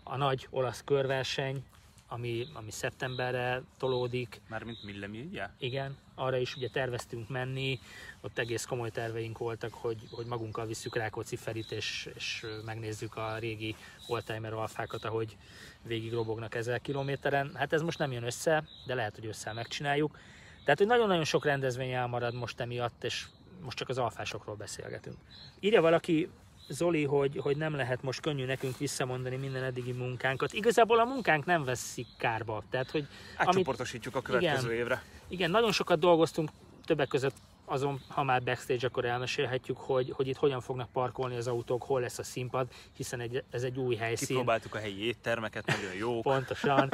a 0.02 0.16
nagy 0.16 0.46
olasz 0.50 0.82
körverseny, 0.84 1.64
ami, 2.08 2.46
ami 2.52 2.70
szeptemberre 2.70 3.62
tolódik, 3.78 4.40
Mármint 4.48 4.82
Millemi, 4.82 5.20
ugye? 5.20 5.46
igen, 5.58 5.96
arra 6.16 6.36
is 6.36 6.56
ugye 6.56 6.68
terveztünk 6.68 7.28
menni, 7.28 7.78
ott 8.20 8.38
egész 8.38 8.64
komoly 8.64 8.90
terveink 8.90 9.38
voltak, 9.38 9.74
hogy, 9.74 9.98
hogy 10.10 10.26
magunkkal 10.26 10.66
visszük 10.66 10.96
Rákóczi 10.96 11.36
Ferit, 11.36 11.72
és, 11.72 12.08
és 12.14 12.46
megnézzük 12.64 13.16
a 13.16 13.38
régi 13.38 13.76
oldtimer 14.06 14.52
alfákat, 14.52 15.04
ahogy 15.04 15.36
végig 15.82 16.12
robognak 16.12 16.54
ezer 16.54 16.80
kilométeren. 16.80 17.50
Hát 17.54 17.72
ez 17.72 17.82
most 17.82 17.98
nem 17.98 18.12
jön 18.12 18.24
össze, 18.24 18.64
de 18.86 18.94
lehet, 18.94 19.14
hogy 19.14 19.26
össze 19.26 19.52
megcsináljuk. 19.52 20.18
Tehát, 20.64 20.78
hogy 20.78 20.88
nagyon-nagyon 20.88 21.24
sok 21.24 21.44
rendezvény 21.44 21.90
elmarad 21.90 22.34
most 22.34 22.60
emiatt, 22.60 23.04
és 23.04 23.26
most 23.60 23.76
csak 23.76 23.88
az 23.88 23.98
alfásokról 23.98 24.54
beszélgetünk. 24.54 25.16
Írja 25.60 25.80
valaki, 25.80 26.28
Zoli, 26.68 27.04
hogy, 27.04 27.38
hogy 27.42 27.56
nem 27.56 27.74
lehet 27.74 28.02
most 28.02 28.20
könnyű 28.20 28.44
nekünk 28.44 28.78
visszamondani 28.78 29.36
minden 29.36 29.62
eddigi 29.62 29.92
munkánkat. 29.92 30.52
Igazából 30.52 30.98
a 30.98 31.04
munkánk 31.04 31.44
nem 31.44 31.64
veszik 31.64 32.06
kárba. 32.18 32.62
Tehát, 32.70 32.90
hogy 32.90 33.06
Átcsoportosítjuk 33.36 34.16
a 34.16 34.22
következő 34.22 34.66
Igen. 34.66 34.78
évre. 34.78 35.02
Igen, 35.28 35.50
nagyon 35.50 35.72
sokat 35.72 35.98
dolgoztunk, 35.98 36.50
többek 36.84 37.08
között 37.08 37.34
azon, 37.66 38.00
ha 38.08 38.22
már 38.22 38.42
backstage, 38.42 38.86
akkor 38.86 39.04
elmesélhetjük, 39.04 39.76
hogy, 39.76 40.12
hogy 40.16 40.28
itt 40.28 40.36
hogyan 40.36 40.60
fognak 40.60 40.92
parkolni 40.92 41.36
az 41.36 41.46
autók, 41.46 41.82
hol 41.82 42.00
lesz 42.00 42.18
a 42.18 42.22
színpad, 42.22 42.66
hiszen 42.96 43.20
egy, 43.20 43.42
ez 43.50 43.62
egy 43.62 43.78
új 43.78 43.96
helyszín. 43.96 44.26
Kipróbáltuk 44.26 44.74
a 44.74 44.78
helyi 44.78 45.06
éttermeket, 45.06 45.66
nagyon 45.66 45.94
jó. 45.98 46.20
Pontosan. 46.32 46.92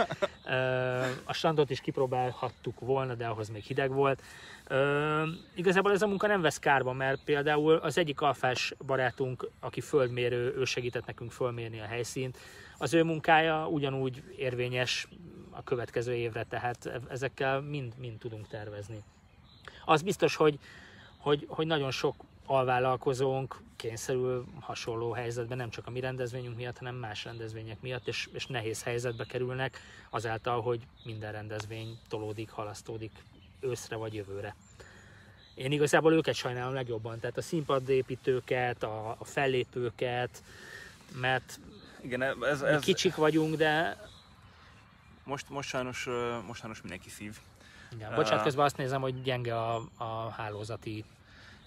A 1.25 1.33
strandot 1.33 1.71
is 1.71 1.81
kipróbálhattuk 1.81 2.81
volna, 2.81 3.15
de 3.15 3.27
ahhoz 3.27 3.49
még 3.49 3.63
hideg 3.63 3.91
volt. 3.91 4.23
Igazából 5.55 5.93
ez 5.93 6.03
a 6.03 6.07
munka 6.07 6.27
nem 6.27 6.41
vesz 6.41 6.59
kárba, 6.59 6.93
mert 6.93 7.25
például 7.25 7.75
az 7.75 7.99
egyik 7.99 8.21
alfás 8.21 8.75
barátunk, 8.87 9.49
aki 9.61 9.81
földmérő, 9.81 10.55
ő 10.57 10.65
segített 10.65 11.07
nekünk 11.07 11.33
fölmérni 11.33 11.81
a 11.81 11.87
helyszínt, 11.87 12.39
az 12.83 12.95
ő 12.95 13.03
munkája 13.03 13.69
ugyanúgy 13.69 14.23
érvényes 14.37 15.09
a 15.51 15.63
következő 15.63 16.15
évre, 16.15 16.45
tehát 16.45 17.01
ezekkel 17.09 17.61
mind, 17.61 17.93
mind 17.99 18.19
tudunk 18.19 18.49
tervezni. 18.49 19.03
Az 19.85 20.03
biztos, 20.03 20.37
hogy, 20.37 20.59
hogy, 21.17 21.47
hogy 21.49 21.67
nagyon 21.67 21.91
sok 21.91 22.15
alvállalkozónk 22.47 23.61
kényszerül 23.77 24.47
hasonló 24.61 25.13
helyzetben, 25.13 25.57
nem 25.57 25.71
csak 25.71 25.87
a 25.87 25.91
mi 25.91 26.01
rendezvényünk 26.01 26.57
miatt, 26.57 26.79
hanem 26.79 26.95
más 26.95 27.25
rendezvények 27.25 27.81
miatt, 27.81 28.09
és, 28.09 28.29
és 28.33 28.47
nehéz 28.47 28.83
helyzetbe 28.83 29.25
kerülnek 29.25 29.79
azáltal, 30.11 30.61
hogy 30.61 30.81
minden 31.05 31.33
rendezvény 31.33 31.99
tolódik, 32.09 32.51
halasztódik 32.51 33.13
őszre 33.61 33.97
vagy 33.97 34.15
jövőre. 34.15 34.55
Én 35.55 35.73
igazából 35.73 36.13
őket 36.13 36.35
sajnálom 36.35 36.75
legjobban, 36.75 37.21
tehát 37.21 37.37
a 37.37 37.43
színpadépítőket, 37.43 38.83
a, 38.83 39.17
a 39.19 39.25
fellépőket, 39.25 40.43
mert 41.21 41.61
Igen, 42.03 42.23
ez, 42.23 42.61
mi 42.61 42.67
ez 42.69 42.83
kicsik 42.83 43.15
vagyunk, 43.15 43.55
de 43.55 44.01
most, 45.25 45.49
most, 45.49 45.69
sajnos, 45.69 46.09
most 46.47 46.61
sajnos 46.61 46.81
mindenki 46.81 47.11
szív. 47.11 47.39
igen, 47.95 48.15
bocsánat, 48.15 48.45
közben 48.45 48.65
azt 48.65 48.77
nézem, 48.77 49.01
hogy 49.01 49.23
gyenge 49.23 49.57
a, 49.59 49.83
a 49.97 50.31
hálózati 50.31 51.05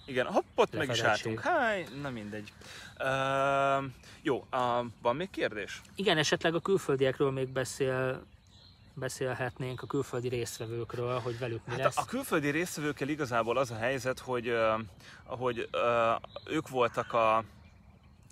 Igen, 0.06 0.26
hopp, 0.26 0.44
ott 0.54 0.76
meg 0.76 0.88
is 0.88 1.00
álltunk. 1.00 1.40
Háj, 1.40 1.86
na 2.02 2.10
mindegy. 2.10 2.52
Uh, 2.98 3.84
jó, 4.22 4.46
uh, 4.52 4.86
van 5.02 5.16
még 5.16 5.30
kérdés? 5.30 5.80
Igen, 5.94 6.18
esetleg 6.18 6.54
a 6.54 6.60
külföldiekről 6.60 7.30
még 7.30 7.48
beszél, 7.48 8.26
beszélhetnénk, 8.94 9.82
a 9.82 9.86
külföldi 9.86 10.28
résztvevőkről, 10.28 11.18
hogy 11.18 11.38
velük 11.38 11.60
mi 11.66 11.72
Hát 11.72 11.82
lesz. 11.82 11.96
a, 11.96 12.04
külföldi 12.04 12.50
résztvevőkkel 12.50 13.08
igazából 13.08 13.56
az 13.56 13.70
a 13.70 13.76
helyzet, 13.76 14.18
hogy, 14.18 14.48
uh, 14.48 14.80
hogy 15.24 15.68
uh, 15.72 16.52
ők 16.54 16.68
voltak 16.68 17.12
a 17.12 17.44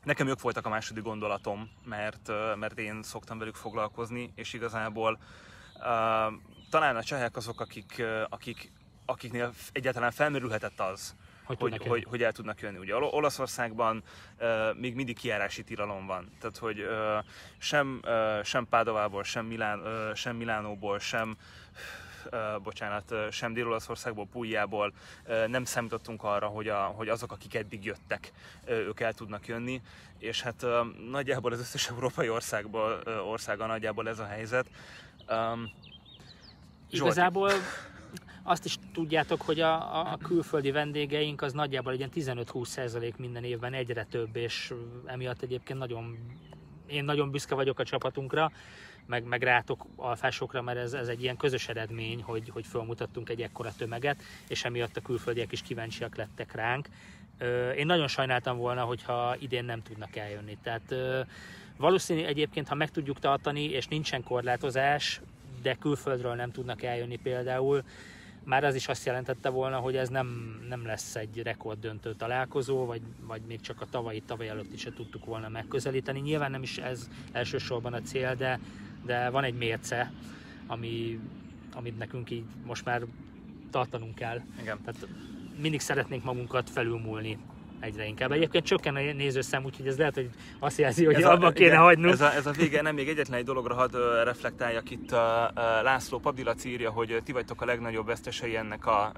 Nekem 0.04 0.28
ők 0.28 0.40
voltak 0.40 0.66
a 0.66 0.68
második 0.68 1.02
gondolatom, 1.02 1.70
mert, 1.84 2.30
mert 2.56 2.78
én 2.78 3.02
szoktam 3.02 3.38
velük 3.38 3.54
foglalkozni, 3.54 4.32
és 4.34 4.52
igazából 4.52 5.18
uh, 5.74 5.82
talán 6.70 6.96
a 6.96 7.02
csehek 7.02 7.36
azok, 7.36 7.60
akik, 7.60 8.02
akik, 8.28 8.72
akiknél 9.06 9.52
egyáltalán 9.72 10.10
felmerülhetett 10.10 10.80
az, 10.80 11.14
hogy, 11.44 11.60
hogy, 11.60 11.86
hogy, 11.86 12.06
hogy 12.08 12.22
el 12.22 12.32
tudnak 12.32 12.60
jönni. 12.60 12.78
Ugye 12.78 12.94
Ol- 12.94 13.12
Olaszországban 13.12 14.02
uh, 14.38 14.76
még 14.76 14.94
mindig 14.94 15.18
kiárási 15.18 15.62
tilalom 15.64 16.06
van, 16.06 16.30
tehát 16.40 16.56
hogy 16.56 16.80
uh, 16.80 17.24
sem, 17.58 18.00
uh, 18.04 18.42
sem 18.42 18.66
Pádovából, 18.68 19.22
sem, 19.22 19.46
Milán, 19.46 19.80
uh, 19.80 20.14
sem 20.14 20.36
Milánóból, 20.36 20.98
sem 20.98 21.30
uh, 21.30 21.36
bocsánat, 22.62 23.10
uh, 23.10 23.30
sem 23.30 23.52
Dél-Olaszországból, 23.52 24.26
Pújjából 24.26 24.92
nem 25.46 25.64
számítottunk 25.64 26.22
arra, 26.22 26.46
hogy, 26.46 26.68
a, 26.68 26.78
hogy 26.78 27.08
azok, 27.08 27.32
akik 27.32 27.54
eddig 27.54 27.84
jöttek, 27.84 28.32
ők 28.66 29.00
el 29.00 29.14
tudnak 29.14 29.46
jönni, 29.46 29.82
és 30.18 30.42
hát 30.42 30.62
uh, 30.62 30.70
nagyjából 31.10 31.52
az 31.52 31.58
összes 31.58 31.88
európai 31.90 32.28
országból, 32.28 33.02
uh, 33.06 33.28
országa 33.30 33.66
nagyjából 33.66 34.08
ez 34.08 34.18
a 34.18 34.26
helyzet. 34.26 34.66
Um, 35.28 35.70
Zsolti. 36.90 37.12
Igazából 37.12 37.50
azt 38.42 38.64
is 38.64 38.78
tudjátok, 38.92 39.42
hogy 39.42 39.60
a, 39.60 40.00
a 40.12 40.18
külföldi 40.22 40.70
vendégeink 40.70 41.42
az 41.42 41.52
nagyjából 41.52 41.92
egy 41.92 41.98
ilyen 41.98 42.38
15-20 42.46 42.64
százalék 42.64 43.16
minden 43.16 43.44
évben 43.44 43.72
egyre 43.72 44.04
több, 44.10 44.36
és 44.36 44.74
emiatt 45.04 45.42
egyébként 45.42 45.78
nagyon, 45.78 46.18
én 46.86 47.04
nagyon 47.04 47.30
büszke 47.30 47.54
vagyok 47.54 47.78
a 47.78 47.84
csapatunkra, 47.84 48.52
meg, 49.06 49.24
meg 49.24 49.42
rátok 49.42 49.86
alfásokra, 49.96 50.62
mert 50.62 50.78
ez, 50.78 50.92
ez 50.92 51.08
egy 51.08 51.22
ilyen 51.22 51.36
közös 51.36 51.68
eredmény, 51.68 52.22
hogy, 52.22 52.48
hogy 52.48 52.66
felmutattunk 52.66 53.28
egy 53.28 53.42
ekkora 53.42 53.72
tömeget, 53.78 54.22
és 54.48 54.64
emiatt 54.64 54.96
a 54.96 55.00
külföldiek 55.00 55.52
is 55.52 55.62
kíváncsiak 55.62 56.16
lettek 56.16 56.54
ránk. 56.54 56.88
Én 57.76 57.86
nagyon 57.86 58.08
sajnáltam 58.08 58.56
volna, 58.56 58.82
hogyha 58.82 59.36
idén 59.38 59.64
nem 59.64 59.82
tudnak 59.82 60.16
eljönni. 60.16 60.58
Tehát 60.62 60.94
valószínű 61.76 62.24
egyébként, 62.24 62.68
ha 62.68 62.74
meg 62.74 62.90
tudjuk 62.90 63.18
tartani, 63.18 63.62
és 63.62 63.86
nincsen 63.86 64.22
korlátozás, 64.22 65.20
de 65.62 65.74
külföldről 65.74 66.34
nem 66.34 66.50
tudnak 66.50 66.82
eljönni 66.82 67.16
például, 67.16 67.82
már 68.44 68.64
az 68.64 68.74
is 68.74 68.88
azt 68.88 69.06
jelentette 69.06 69.48
volna, 69.48 69.78
hogy 69.78 69.96
ez 69.96 70.08
nem, 70.08 70.58
nem 70.68 70.86
lesz 70.86 71.16
egy 71.16 71.42
rekorddöntő 71.42 72.14
találkozó, 72.14 72.84
vagy, 72.84 73.02
vagy 73.20 73.42
még 73.46 73.60
csak 73.60 73.80
a 73.80 73.86
tavalyi 73.90 74.20
tavaly 74.20 74.48
előtt 74.48 74.72
is 74.72 74.80
se 74.80 74.92
tudtuk 74.92 75.24
volna 75.24 75.48
megközelíteni. 75.48 76.20
Nyilván 76.20 76.50
nem 76.50 76.62
is 76.62 76.78
ez 76.78 77.08
elsősorban 77.32 77.92
a 77.92 78.00
cél, 78.00 78.34
de, 78.34 78.60
de 79.04 79.30
van 79.30 79.44
egy 79.44 79.56
mérce, 79.56 80.12
ami, 80.66 81.20
amit 81.74 81.98
nekünk 81.98 82.30
így 82.30 82.44
most 82.66 82.84
már 82.84 83.02
tartanunk 83.70 84.14
kell. 84.14 84.40
Igen. 84.60 84.78
Tehát 84.84 85.06
mindig 85.60 85.80
szeretnénk 85.80 86.24
magunkat 86.24 86.70
felülmúlni 86.70 87.38
egyre 87.84 88.06
inkább. 88.06 88.32
Egyébként 88.32 88.64
csökken 88.64 88.94
a 88.94 89.00
nézőszám, 89.00 89.64
úgyhogy 89.64 89.86
ez 89.86 89.98
lehet, 89.98 90.14
hogy 90.14 90.30
azt 90.58 90.78
jelzi, 90.78 91.04
hogy 91.04 91.14
ez 91.14 91.24
abba 91.24 91.46
a, 91.46 91.50
kéne 91.52 91.68
igen, 91.68 91.80
hagynunk. 91.80 92.12
Ez 92.12 92.20
a, 92.20 92.34
ez 92.34 92.46
a 92.46 92.50
vége, 92.50 92.82
nem 92.82 92.94
még 92.94 93.08
egyetlen 93.08 93.38
egy 93.38 93.44
dologra 93.44 93.74
hadd 93.74 93.96
reflektáljak 94.24 94.90
itt. 94.90 95.10
László 95.82 96.18
Padilac 96.18 96.64
írja, 96.64 96.90
hogy 96.90 97.20
ti 97.24 97.32
vagytok 97.32 97.62
a 97.62 97.64
legnagyobb 97.64 98.06
vesztesei 98.06 98.56
ennek 98.56 98.86
a, 98.86 99.12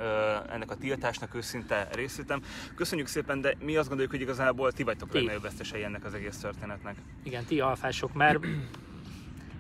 ennek 0.53 0.71
a 0.71 0.77
tiltásnak, 0.77 1.35
őszinte 1.35 1.89
részletem. 1.93 2.43
Köszönjük 2.75 3.07
szépen, 3.07 3.41
de 3.41 3.55
mi 3.65 3.77
azt 3.77 3.87
gondoljuk, 3.87 4.13
hogy 4.13 4.23
igazából 4.23 4.73
ti 4.73 4.83
vagytok 4.83 5.11
a 5.11 5.15
legnagyobb 5.15 5.43
vesztesei 5.43 5.83
ennek 5.83 6.05
az 6.05 6.15
egész 6.15 6.39
történetnek. 6.39 6.95
Igen, 7.23 7.45
ti 7.45 7.61
alfások, 7.61 8.15
mert, 8.15 8.39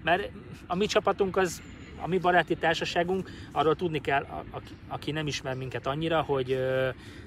mert 0.03 0.31
a 0.67 0.77
mi 0.77 0.87
csapatunk 0.87 1.37
az 1.37 1.63
a 2.01 2.09
mi 2.09 2.19
baráti 2.19 2.57
társaságunk, 2.57 3.31
arról 3.53 3.77
tudni 3.77 4.01
kell, 4.01 4.27
aki, 4.51 4.73
aki 4.89 5.11
nem 5.11 5.27
ismer 5.27 5.55
minket 5.55 5.87
annyira, 5.87 6.23
hogy 6.23 6.59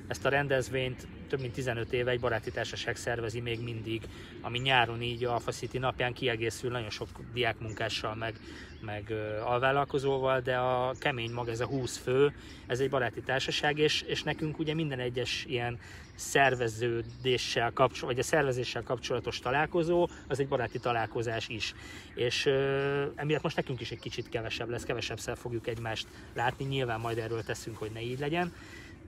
ezt 0.10 0.26
a 0.26 0.30
rendezvényt 0.30 1.08
több 1.28 1.40
mint 1.40 1.54
15 1.54 1.94
éve 1.94 2.12
egy 2.12 2.20
baráti 2.20 2.52
társaság 2.52 2.96
szervezi 2.96 3.40
még 3.40 3.64
mindig, 3.64 4.02
ami 4.42 4.60
nyáron 4.60 5.02
így 5.02 5.24
a 5.24 5.34
Alpha 5.34 5.52
City 5.52 5.78
napján 5.78 6.14
kiegészül 6.14 6.72
nagyon 6.72 6.90
sok 6.90 7.08
diákmunkással, 7.34 8.16
meg, 8.16 8.34
meg 8.82 9.14
alvállalkozóval, 9.44 10.40
de 10.40 10.58
a 10.58 10.94
kemény 11.00 11.32
mag, 11.32 11.48
ez 11.50 11.60
a 11.60 11.66
20 11.66 11.98
fő, 11.98 12.34
ez 12.68 12.80
egy 12.80 12.90
baráti 12.90 13.22
társaság, 13.22 13.78
és, 13.78 14.02
és 14.02 14.24
nekünk 14.24 14.60
ugye 14.60 14.74
minden 14.74 15.00
egyes 15.00 15.46
ilyen 15.48 15.80
szerveződéssel 16.16 17.72
kapcsolatos, 17.74 18.02
vagy 18.02 18.20
a 18.20 18.24
szervezéssel 18.24 18.84
kapcsolatos 18.84 19.40
találkozó, 19.40 20.10
az 20.28 20.40
egy 20.40 20.48
baráti 20.48 20.80
találkozás 20.80 21.48
is. 21.48 21.76
És 22.16 22.46
ö, 22.46 23.06
emiatt 23.16 23.44
most 23.44 23.56
nekünk 23.56 23.82
is 23.82 23.92
egy 23.92 24.00
kicsit 24.00 24.30
kevesebb 24.30 24.70
lesz, 24.70 24.84
kevesebbszer 24.84 25.38
fogjuk 25.38 25.68
egymást 25.68 26.08
látni, 26.34 26.66
nyilván 26.66 27.00
majd 27.00 27.18
erről 27.18 27.44
teszünk, 27.44 27.78
hogy 27.78 27.92
ne 27.94 28.02
így 28.02 28.20
legyen, 28.20 28.54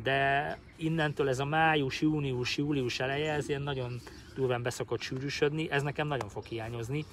de 0.03 0.57
innentől 0.75 1.29
ez 1.29 1.39
a 1.39 1.45
május, 1.45 2.01
június, 2.01 2.57
július 2.57 2.99
eleje, 2.99 3.33
ez 3.33 3.49
ilyen 3.49 3.61
nagyon 3.61 4.01
durván 4.35 4.61
beszokott 4.61 5.01
sűrűsödni, 5.01 5.71
ez 5.71 5.83
nekem 5.83 6.07
nagyon 6.07 6.29
fog 6.29 6.45
hiányozni, 6.45 7.05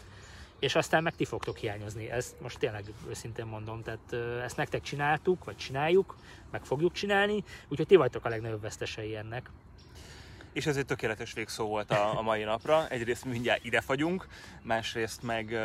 és 0.58 0.74
aztán 0.74 1.02
meg 1.02 1.16
ti 1.16 1.24
fogtok 1.24 1.56
hiányozni, 1.56 2.10
ezt 2.10 2.40
most 2.40 2.58
tényleg 2.58 2.84
őszintén 3.08 3.46
mondom, 3.46 3.82
tehát 3.82 4.12
ezt 4.42 4.56
nektek 4.56 4.82
csináltuk, 4.82 5.44
vagy 5.44 5.56
csináljuk, 5.56 6.16
meg 6.50 6.64
fogjuk 6.64 6.92
csinálni, 6.92 7.44
úgyhogy 7.68 7.86
ti 7.86 7.96
vagytok 7.96 8.24
a 8.24 8.28
legnagyobb 8.28 8.60
vesztesei 8.60 9.16
ennek 9.16 9.50
és 10.52 10.66
ez 10.66 10.76
egy 10.76 10.86
tökéletes 10.86 11.32
végszó 11.32 11.66
volt 11.66 11.90
a, 11.90 12.18
a 12.18 12.22
mai 12.22 12.42
napra. 12.44 12.88
Egyrészt 12.88 13.24
mindjárt 13.24 13.64
ide 13.64 13.80
fagyunk, 13.80 14.26
másrészt 14.62 15.22
meg, 15.22 15.58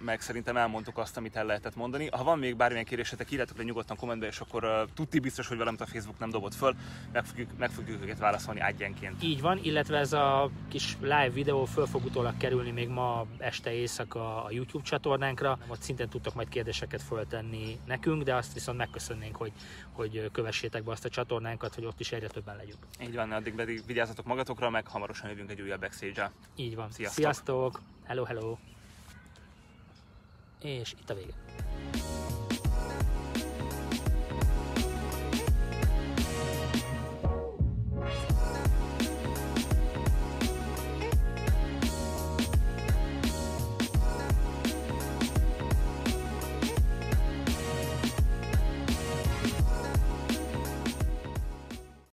meg 0.00 0.20
szerintem 0.20 0.56
elmondtuk 0.56 0.98
azt, 0.98 1.16
amit 1.16 1.36
el 1.36 1.44
lehetett 1.44 1.76
mondani. 1.76 2.08
Ha 2.08 2.24
van 2.24 2.38
még 2.38 2.56
bármilyen 2.56 2.84
kérésetek, 2.84 3.30
írjátok 3.30 3.56
le 3.56 3.62
nyugodtan 3.62 3.96
kommentbe, 3.96 4.26
és 4.26 4.40
akkor 4.40 4.64
uh, 4.64 4.70
tudti 4.94 5.18
biztos, 5.18 5.48
hogy 5.48 5.56
valamit 5.56 5.80
a 5.80 5.86
Facebook 5.86 6.18
nem 6.18 6.30
dobott 6.30 6.54
föl, 6.54 6.74
meg 7.12 7.24
fogjuk, 7.24 7.50
meg 7.58 7.70
fogjuk 7.70 8.02
őket 8.02 8.18
válaszolni 8.18 8.60
egyenként. 8.62 9.22
Így 9.22 9.40
van, 9.40 9.58
illetve 9.62 9.98
ez 9.98 10.12
a 10.12 10.50
kis 10.68 10.96
live 11.00 11.30
videó 11.30 11.64
föl 11.64 11.86
fog 11.86 12.04
utólag 12.04 12.36
kerülni 12.36 12.70
még 12.70 12.88
ma 12.88 13.26
este 13.38 13.72
éjszaka 13.72 14.44
a 14.44 14.50
YouTube 14.50 14.84
csatornánkra. 14.84 15.58
Ott 15.66 15.82
szintén 15.82 16.08
tudtok 16.08 16.34
majd 16.34 16.48
kérdéseket 16.48 17.02
föltenni 17.02 17.78
nekünk, 17.86 18.22
de 18.22 18.34
azt 18.34 18.52
viszont 18.52 18.78
megköszönnénk, 18.78 19.36
hogy, 19.36 19.52
hogy 19.92 20.30
kövessétek 20.32 20.84
be 20.84 20.90
azt 20.90 21.04
a 21.04 21.08
csatornánkat, 21.08 21.74
hogy 21.74 21.84
ott 21.84 22.00
is 22.00 22.12
egyre 22.12 22.26
többen 22.26 22.56
legyünk. 22.56 22.78
Így 23.00 23.14
van, 23.14 23.32
addig 23.32 23.54
pedig 23.54 23.82
vigyázzatok 23.86 24.25
magatokra, 24.26 24.70
meg 24.70 24.86
hamarosan 24.88 25.30
jövünk 25.30 25.50
egy 25.50 25.60
újabb 25.60 25.80
backstage-el. 25.80 26.32
Így 26.56 26.74
van. 26.74 26.90
Sziasztok! 26.90 27.22
Sziasztok! 27.24 27.80
Hello, 28.04 28.24
hello! 28.24 28.56
És 30.60 30.94
itt 31.00 31.10
a 31.10 31.14
vége. 31.14 31.32